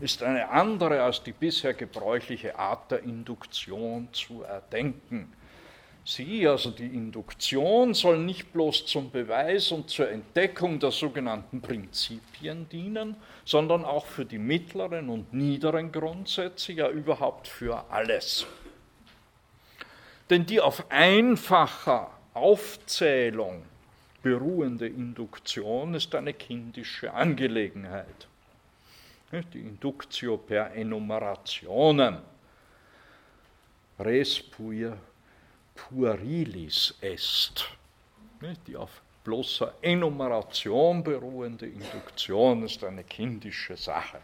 [0.00, 5.32] ist eine andere als die bisher gebräuchliche Art der Induktion zu erdenken.
[6.06, 12.68] Sie, also die Induktion, soll nicht bloß zum Beweis und zur Entdeckung der sogenannten Prinzipien
[12.68, 13.16] dienen,
[13.46, 18.46] sondern auch für die mittleren und niederen Grundsätze, ja überhaupt für alles.
[20.28, 23.62] Denn die auf einfacher Aufzählung
[24.22, 28.28] beruhende Induktion ist eine kindische Angelegenheit.
[29.52, 32.18] Die Inductio per Enumerationem.
[33.98, 34.96] Res puer
[35.74, 37.66] puerilis est,
[38.66, 44.20] die auf bloßer Enumeration beruhende Induktion ist eine kindische Sache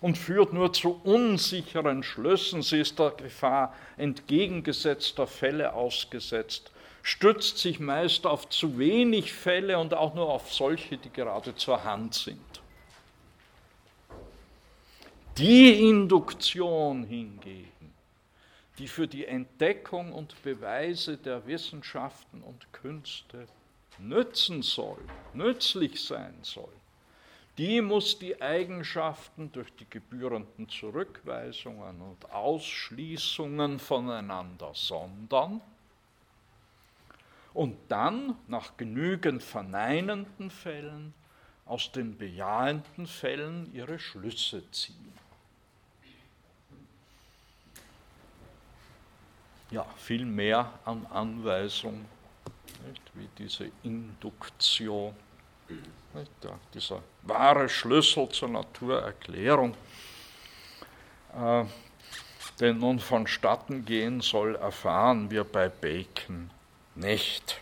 [0.00, 2.62] und führt nur zu unsicheren Schlüssen.
[2.62, 6.70] Sie ist der Gefahr entgegengesetzter Fälle ausgesetzt,
[7.02, 11.84] stützt sich meist auf zu wenig Fälle und auch nur auf solche, die gerade zur
[11.84, 12.38] Hand sind.
[15.38, 17.79] Die Induktion hingegen,
[18.80, 23.46] die für die Entdeckung und Beweise der Wissenschaften und Künste
[23.98, 24.96] nützen soll,
[25.34, 26.72] nützlich sein soll,
[27.58, 35.60] die muss die Eigenschaften durch die gebührenden Zurückweisungen und Ausschließungen voneinander sondern
[37.52, 41.12] und dann nach genügend verneinenden Fällen
[41.66, 45.09] aus den bejahenden Fällen ihre Schlüsse ziehen.
[49.70, 52.04] Ja, viel mehr an Anweisung,
[52.86, 55.14] nicht, wie diese Induktion,
[56.14, 59.74] nicht, ja, dieser wahre Schlüssel zur Naturerklärung,
[61.34, 61.64] äh,
[62.58, 66.50] den nun vonstatten gehen soll, erfahren wir bei Bacon
[66.94, 67.60] nicht.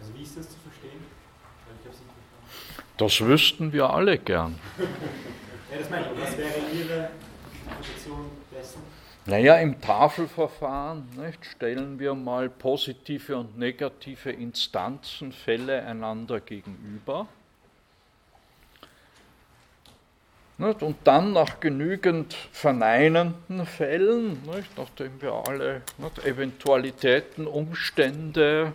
[0.00, 1.04] Also wie ist das zu verstehen?
[2.96, 4.58] Das wüssten wir alle gern.
[5.78, 6.20] Das meine ich.
[6.20, 7.10] Was wäre Ihre
[7.64, 8.82] Interpretation dessen?
[9.26, 17.28] Naja, im Tafelverfahren nicht, stellen wir mal positive und negative Instanzenfälle einander gegenüber.
[20.58, 25.82] Nicht, und dann nach genügend verneinenden Fällen, nicht, nachdem wir alle
[26.24, 28.72] Eventualitäten, Umstände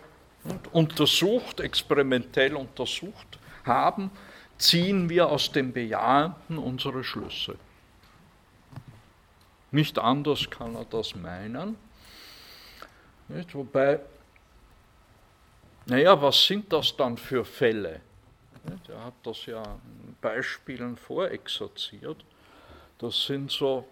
[0.72, 4.10] untersucht, experimentell untersucht haben,
[4.58, 7.58] ziehen wir aus dem Bejahenden unsere Schlüsse.
[9.72, 11.78] Nicht anders kann er das meinen.
[13.28, 13.54] Nicht?
[13.54, 14.00] Wobei,
[15.86, 18.02] naja, was sind das dann für Fälle?
[18.64, 18.90] Nicht?
[18.90, 22.24] Er hat das ja in Beispielen vorexerziert.
[22.98, 23.86] Das sind so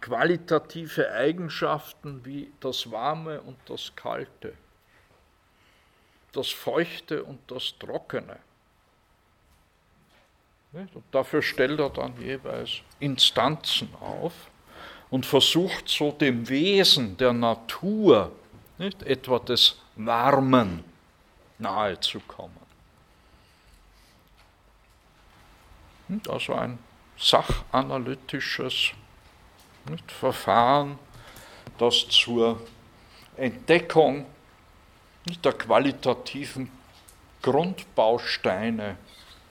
[0.00, 4.54] qualitative Eigenschaften wie das Warme und das Kalte,
[6.32, 8.38] das Feuchte und das Trockene.
[10.72, 14.32] Und dafür stellt er dann jeweils Instanzen auf
[15.10, 18.32] und versucht so dem Wesen der Natur,
[18.76, 20.84] nicht, etwa des Warmen,
[21.58, 22.56] nahezukommen.
[26.28, 26.78] Also ein
[27.18, 28.92] sachanalytisches
[29.90, 30.98] nicht, Verfahren,
[31.78, 32.60] das zur
[33.36, 34.26] Entdeckung
[35.26, 36.70] nicht, der qualitativen
[37.42, 38.96] Grundbausteine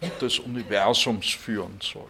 [0.01, 2.09] des Universums führen soll.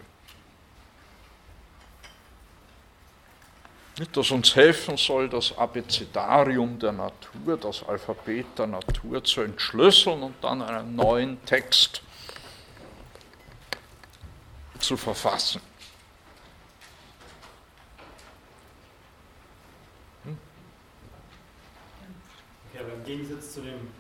[4.14, 10.36] Das uns helfen soll, das Abecedarium der Natur, das Alphabet der Natur zu entschlüsseln und
[10.44, 12.04] dann einen neuen Text
[14.78, 15.62] zu verfassen.
[22.72, 23.92] Okay, aber im Gegensatz zu dem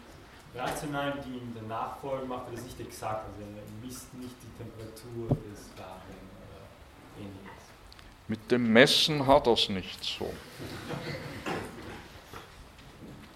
[0.55, 3.25] rationalen Dien der Nachfolge macht er das nicht exakt.
[3.27, 6.61] Also er misst nicht die Temperatur des Wagen oder
[7.17, 7.63] ähnliches.
[8.27, 10.33] Mit dem Messen hat er es nicht so.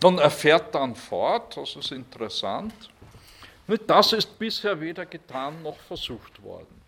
[0.04, 2.74] Und er fährt dann fort, das ist interessant.
[3.88, 6.82] Das ist bisher weder getan noch versucht worden.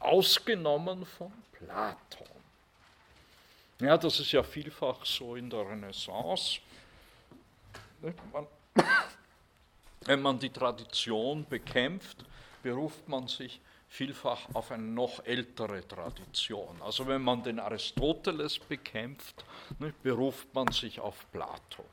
[0.00, 2.26] Ausgenommen von Platon.
[3.80, 6.60] Ja, das ist ja vielfach so in der Renaissance.
[10.06, 12.24] Wenn man die Tradition bekämpft,
[12.62, 16.80] beruft man sich vielfach auf eine noch ältere Tradition.
[16.80, 19.44] Also wenn man den Aristoteles bekämpft,
[20.02, 21.84] beruft man sich auf Plato.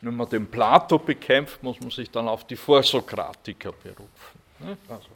[0.00, 4.78] Wenn man den Plato bekämpft, muss man sich dann auf die Vorsokratiker berufen.
[4.88, 5.08] Also,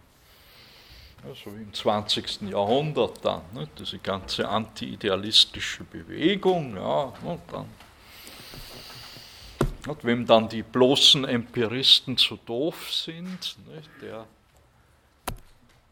[1.29, 2.43] also im 20.
[2.43, 3.43] Jahrhundert dann,
[3.79, 7.67] diese ganze anti-idealistische Bewegung, ja, und dann
[9.87, 13.57] und wem dann die bloßen Empiristen zu doof sind,
[14.03, 14.27] der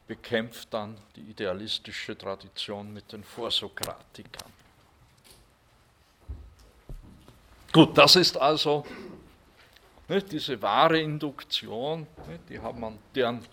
[0.06, 4.50] bekämpft dann die idealistische Tradition mit den Vorsokratikern.
[7.72, 8.86] Gut, das ist also
[10.08, 13.44] nicht, diese wahre Induktion, nicht, die hat man, deren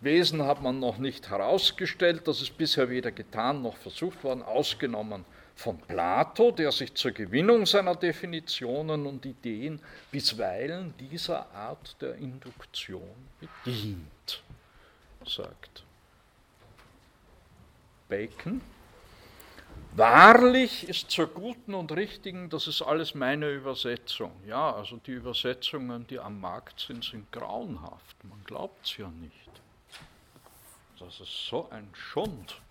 [0.00, 5.24] Wesen hat man noch nicht herausgestellt, das ist bisher weder getan noch versucht worden, ausgenommen
[5.54, 9.80] von Plato, der sich zur Gewinnung seiner Definitionen und Ideen
[10.10, 13.02] bisweilen dieser Art der Induktion
[13.40, 14.42] bedient,
[15.24, 15.84] sagt
[18.08, 18.60] Bacon.
[19.94, 24.32] Wahrlich ist zur guten und richtigen, das ist alles meine Übersetzung.
[24.46, 28.24] Ja, also die Übersetzungen, die am Markt sind, sind grauenhaft.
[28.24, 29.50] Man glaubt es ja nicht.
[30.98, 32.61] Das ist so ein Schund.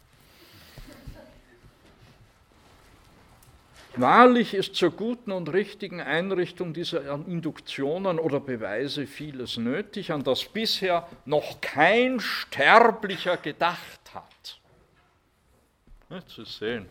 [3.96, 10.46] Wahrlich ist zur guten und richtigen Einrichtung dieser Induktionen oder Beweise vieles nötig, an das
[10.46, 14.60] bisher noch kein Sterblicher gedacht hat.
[16.28, 16.88] Zu sehen.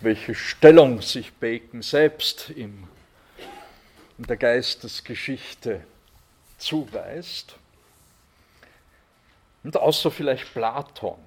[0.00, 2.88] welche Stellung sich Bacon selbst im,
[4.18, 5.84] in der Geistesgeschichte
[6.58, 7.56] zuweist.
[9.62, 11.18] Und außer vielleicht Platon.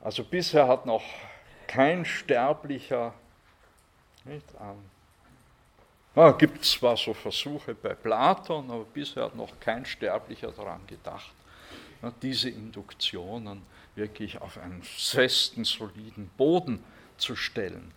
[0.00, 1.02] Also bisher hat noch
[1.66, 3.14] kein Sterblicher,
[4.24, 4.84] nicht, ähm,
[6.14, 11.32] ja, gibt zwar so Versuche bei Platon, aber bisher hat noch kein Sterblicher daran gedacht,
[12.02, 13.62] ja, diese Induktionen
[13.96, 16.84] wirklich auf einen festen, soliden Boden
[17.16, 17.92] zu stellen.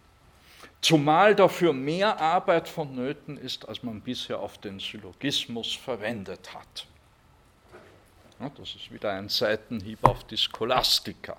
[0.82, 6.88] Zumal dafür mehr Arbeit vonnöten ist, als man bisher auf den Syllogismus verwendet hat.
[8.40, 11.38] Das ist wieder ein Seitenhieb auf die Scholastika.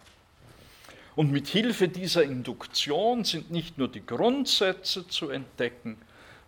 [1.14, 5.96] Und mit Hilfe dieser Induktion sind nicht nur die Grundsätze zu entdecken,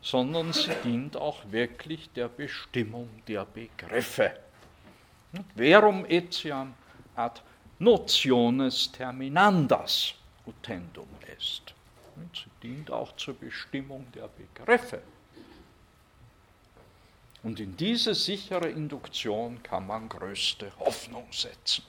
[0.02, 4.32] sondern sie dient auch wirklich der Bestimmung der Begriffe.
[5.54, 6.74] Verum etiam
[7.14, 7.40] ad
[7.78, 10.14] notiones terminandas
[10.46, 11.74] utendum est.
[12.34, 15.02] Sie dient auch zur Bestimmung der Begriffe.
[17.42, 21.84] Und in diese sichere Induktion kann man größte Hoffnung setzen.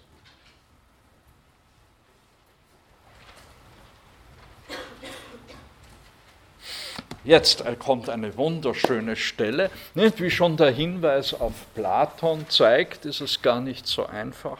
[7.23, 9.69] Jetzt kommt eine wunderschöne Stelle.
[9.93, 14.57] Wie schon der Hinweis auf Platon zeigt, ist es gar nicht so einfach,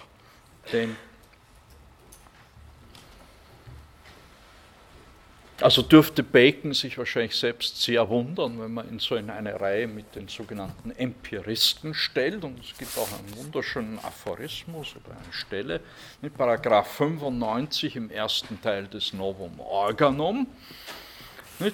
[0.72, 0.96] den
[5.62, 9.88] Also dürfte Bacon sich wahrscheinlich selbst sehr wundern, wenn man ihn so in eine Reihe
[9.88, 12.44] mit den sogenannten Empiristen stellt.
[12.44, 15.82] Und es gibt auch einen wunderschönen Aphorismus oder eine Stelle
[16.20, 20.48] mit Paragraph 95 im ersten Teil des Novum Organum.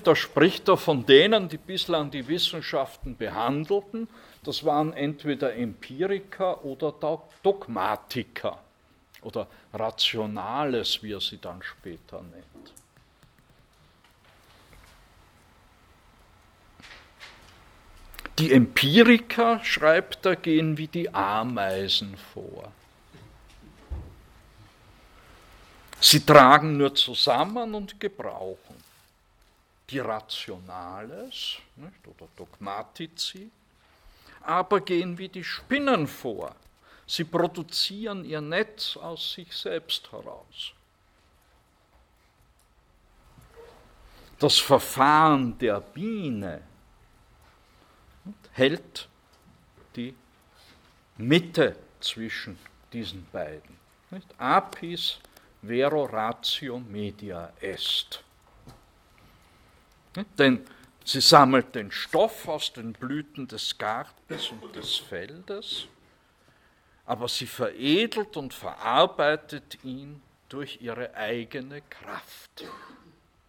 [0.03, 4.09] Da spricht er von denen, die bislang die Wissenschaften behandelten.
[4.43, 6.93] Das waren entweder Empiriker oder
[7.41, 8.59] Dogmatiker
[9.22, 12.76] oder Rationales, wie er sie dann später nennt.
[18.39, 22.72] Die Empiriker, schreibt er, gehen wie die Ameisen vor.
[25.99, 28.76] Sie tragen nur zusammen und gebrauchen.
[29.89, 33.49] Die Rationales nicht, oder Dogmatici
[34.47, 36.55] aber gehen wie die Spinnen vor.
[37.05, 40.72] Sie produzieren ihr Netz aus sich selbst heraus.
[44.39, 46.61] Das Verfahren der Biene
[48.57, 49.07] hält
[49.95, 50.15] die
[51.17, 52.57] Mitte zwischen
[52.91, 53.77] diesen beiden.
[54.09, 54.27] Nicht?
[54.38, 55.19] Apis
[55.61, 58.23] vero ratio media est.
[60.15, 60.39] Nicht?
[60.39, 60.65] Denn
[61.05, 65.88] sie sammelt den Stoff aus den Blüten des Gartens und des Feldes,
[67.05, 72.65] aber sie veredelt und verarbeitet ihn durch ihre eigene Kraft.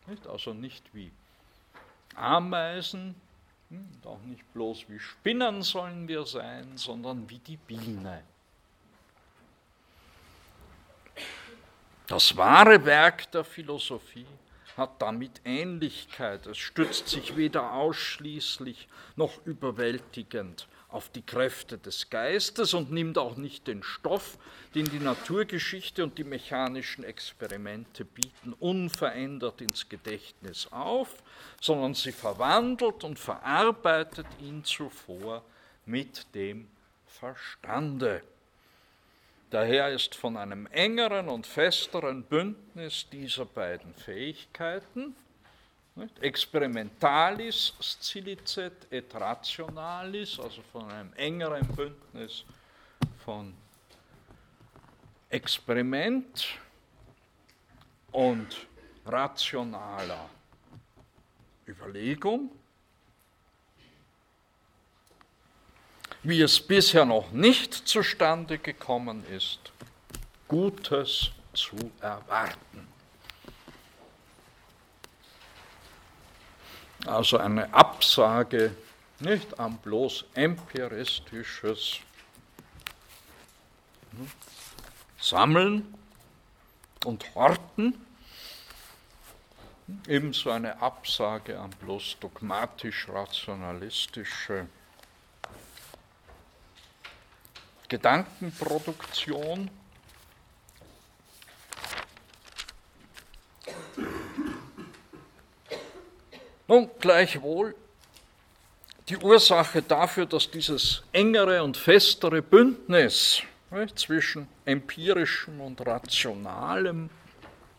[0.06, 0.26] Nicht?
[0.26, 1.10] Also nicht wie
[2.14, 3.14] Ameisen,
[3.70, 8.22] und auch nicht bloß wie Spinnen sollen wir sein, sondern wie die Biene.
[12.06, 14.26] Das wahre Werk der Philosophie
[14.78, 16.46] hat damit Ähnlichkeit.
[16.46, 23.36] Es stützt sich weder ausschließlich noch überwältigend auf die Kräfte des Geistes und nimmt auch
[23.36, 24.38] nicht den Stoff,
[24.74, 31.22] den die Naturgeschichte und die mechanischen Experimente bieten, unverändert ins Gedächtnis auf,
[31.60, 35.44] sondern sie verwandelt und verarbeitet ihn zuvor
[35.84, 36.68] mit dem
[37.06, 38.22] Verstande.
[39.50, 45.16] Daher ist von einem engeren und festeren Bündnis dieser beiden Fähigkeiten,
[46.20, 52.44] experimentalis scilicet et rationalis, also von einem engeren Bündnis
[53.24, 53.54] von
[55.30, 56.46] Experiment
[58.12, 58.66] und
[59.04, 60.28] rationaler
[61.66, 62.50] Überlegung,
[66.22, 69.72] wie es bisher noch nicht zustande gekommen ist,
[70.46, 72.88] Gutes zu erwarten.
[77.06, 78.74] Also eine Absage
[79.20, 82.00] nicht an bloß empiristisches
[85.20, 85.94] Sammeln
[87.04, 87.94] und Horten,
[90.06, 94.68] ebenso eine Absage an bloß dogmatisch-rationalistische
[97.88, 99.68] Gedankenproduktion.
[106.68, 107.74] Nun, gleichwohl,
[109.08, 113.42] die Ursache dafür, dass dieses engere und festere Bündnis
[113.94, 117.08] zwischen empirischem und rationalem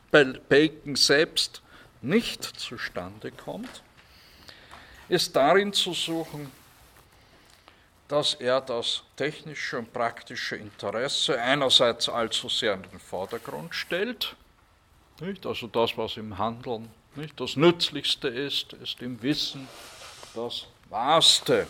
[0.09, 1.61] Bacon selbst
[2.01, 3.83] nicht zustande kommt,
[5.07, 6.51] ist darin zu suchen,
[8.07, 14.35] dass er das technische und praktische Interesse einerseits allzu sehr in den Vordergrund stellt,
[15.19, 15.45] nicht?
[15.45, 17.39] also das, was im Handeln nicht?
[17.39, 19.67] das Nützlichste ist, ist im Wissen
[20.35, 21.67] das Wahrste.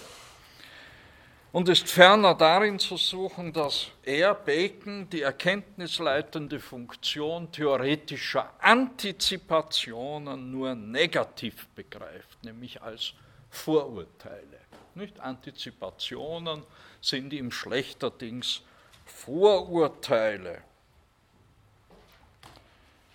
[1.52, 10.76] Und ist ferner darin zu suchen, dass er, Bacon, die erkenntnisleitende Funktion theoretischer Antizipationen nur
[10.76, 13.14] negativ begreift, nämlich als
[13.50, 14.60] Vorurteile.
[14.94, 15.20] Nicht?
[15.20, 16.62] Antizipationen
[17.02, 18.62] sind ihm schlechterdings
[19.06, 20.62] Vorurteile.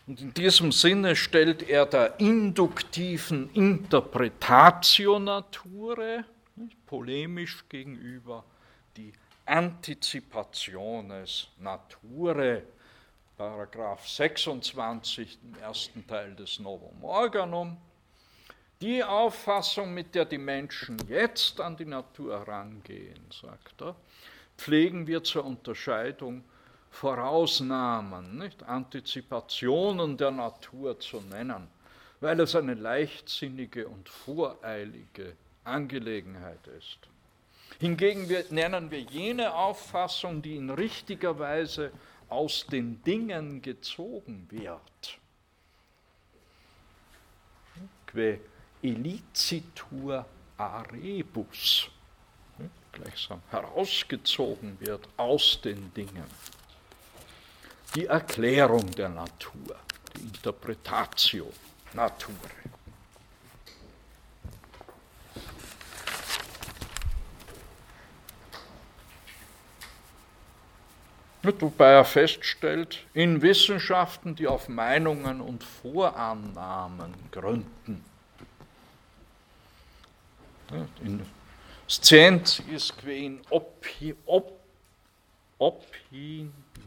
[0.07, 6.27] Und in diesem Sinne stellt er der induktiven Interpretatio Nature
[6.85, 8.45] polemisch gegenüber
[8.97, 9.13] die
[9.47, 12.63] Antizipationes Nature,
[13.37, 17.79] Paragraph 26 im ersten Teil des Novum Organum,
[18.81, 23.97] die Auffassung, mit der die Menschen jetzt an die Natur herangehen, sagt er,
[24.59, 26.45] pflegen wir zur Unterscheidung
[26.95, 31.67] Vorausnahmen, nicht Antizipationen der Natur zu nennen,
[32.21, 35.35] weil es eine leichtsinnige und voreilige
[35.65, 36.99] Angelegenheit ist.
[37.81, 41.91] Hingegen nennen wir jene Auffassung, die in richtiger Weise
[42.29, 45.19] aus den Dingen gezogen wird.
[48.07, 48.39] Que
[48.81, 50.25] elicitur
[50.57, 51.89] arebus,
[52.93, 56.31] gleichsam herausgezogen wird aus den Dingen.
[57.95, 59.77] Die Erklärung der Natur,
[60.17, 61.53] die Interpretatio
[61.93, 62.35] Nature.
[71.43, 78.05] Wobei er feststellt, in Wissenschaften, die auf Meinungen und Vorannahmen gründen.
[81.03, 81.25] In
[81.87, 84.59] Scientiis que in opi, op,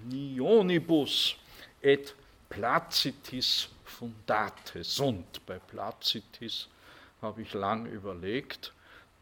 [0.07, 1.35] opinionibus
[1.81, 2.15] et
[2.49, 5.45] placitis fundate sunt.
[5.45, 6.67] Bei placitis
[7.21, 8.73] habe ich lang überlegt.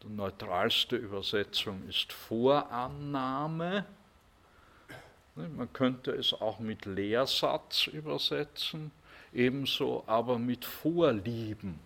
[0.02, 3.84] Die neutralste Übersetzung ist Vorannahme
[5.36, 8.90] Ne, man könnte es auch mit Lehrsatz übersetzen,
[9.34, 11.78] ebenso aber mit Vorlieben.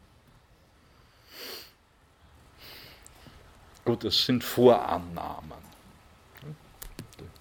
[3.85, 5.70] Gut, es sind Vorannahmen.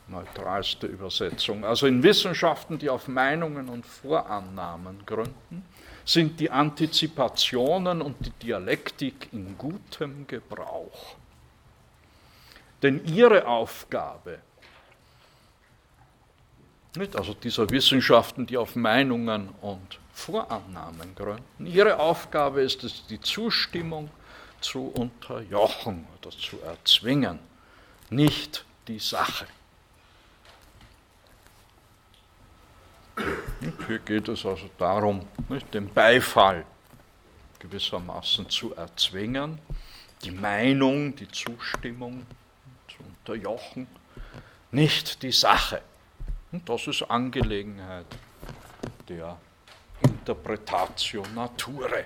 [0.09, 1.63] Ne, neutralste Übersetzung.
[1.63, 5.65] Also in Wissenschaften, die auf Meinungen und Vorannahmen gründen,
[6.05, 11.15] sind die Antizipationen und die Dialektik in gutem Gebrauch.
[12.81, 14.39] Denn ihre Aufgabe?
[17.13, 21.65] Also dieser Wissenschaften, die auf Meinungen und Vorannahmen gründen.
[21.65, 24.09] Ihre Aufgabe ist es, die Zustimmung
[24.59, 27.39] zu unterjochen oder zu erzwingen,
[28.09, 29.45] nicht die Sache.
[33.87, 35.25] Hier geht es also darum,
[35.73, 36.65] den Beifall
[37.59, 39.59] gewissermaßen zu erzwingen,
[40.23, 42.25] die Meinung, die Zustimmung
[42.87, 43.87] zu unterjochen,
[44.71, 45.81] nicht die Sache.
[46.51, 48.05] Und das ist Angelegenheit
[49.07, 49.37] der
[50.01, 52.05] Interpretatio Naturae.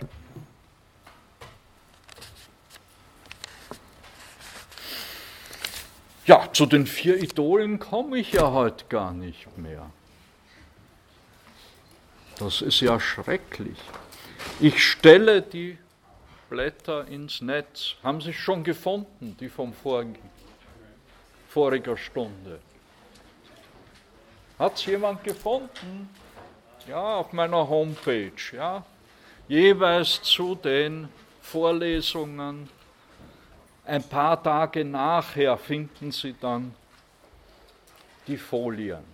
[6.25, 9.91] Ja, zu den vier Idolen komme ich ja heute gar nicht mehr.
[12.43, 13.77] Das ist ja schrecklich.
[14.59, 15.77] Ich stelle die
[16.49, 17.95] Blätter ins Netz.
[18.03, 20.17] Haben Sie schon gefunden, die vom vorigen,
[21.47, 22.59] voriger Stunde?
[24.59, 26.09] Hat es jemand gefunden?
[26.85, 28.33] Ja, auf meiner Homepage.
[28.51, 28.85] Ja,
[29.47, 31.07] jeweils zu den
[31.41, 32.69] Vorlesungen.
[33.85, 36.75] Ein paar Tage nachher finden Sie dann
[38.27, 39.12] die Folien.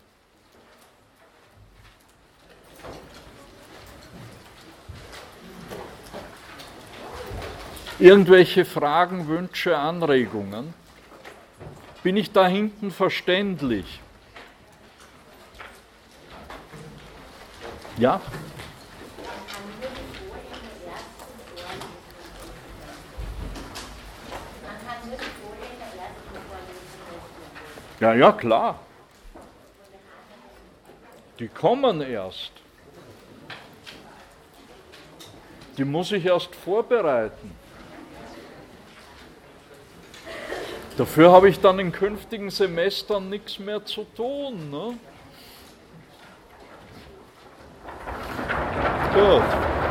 [7.99, 10.73] Irgendwelche Fragen, Wünsche, Anregungen?
[12.01, 13.99] Bin ich da hinten verständlich?
[17.97, 18.21] Ja?
[27.99, 28.79] Ja, ja, klar.
[31.37, 32.53] Die kommen erst.
[35.77, 37.58] Die muss ich erst vorbereiten.
[40.99, 44.69] Dafür habe ich dann in künftigen Semestern nichts mehr zu tun.
[44.69, 44.97] Ne?
[49.13, 49.88] Gut.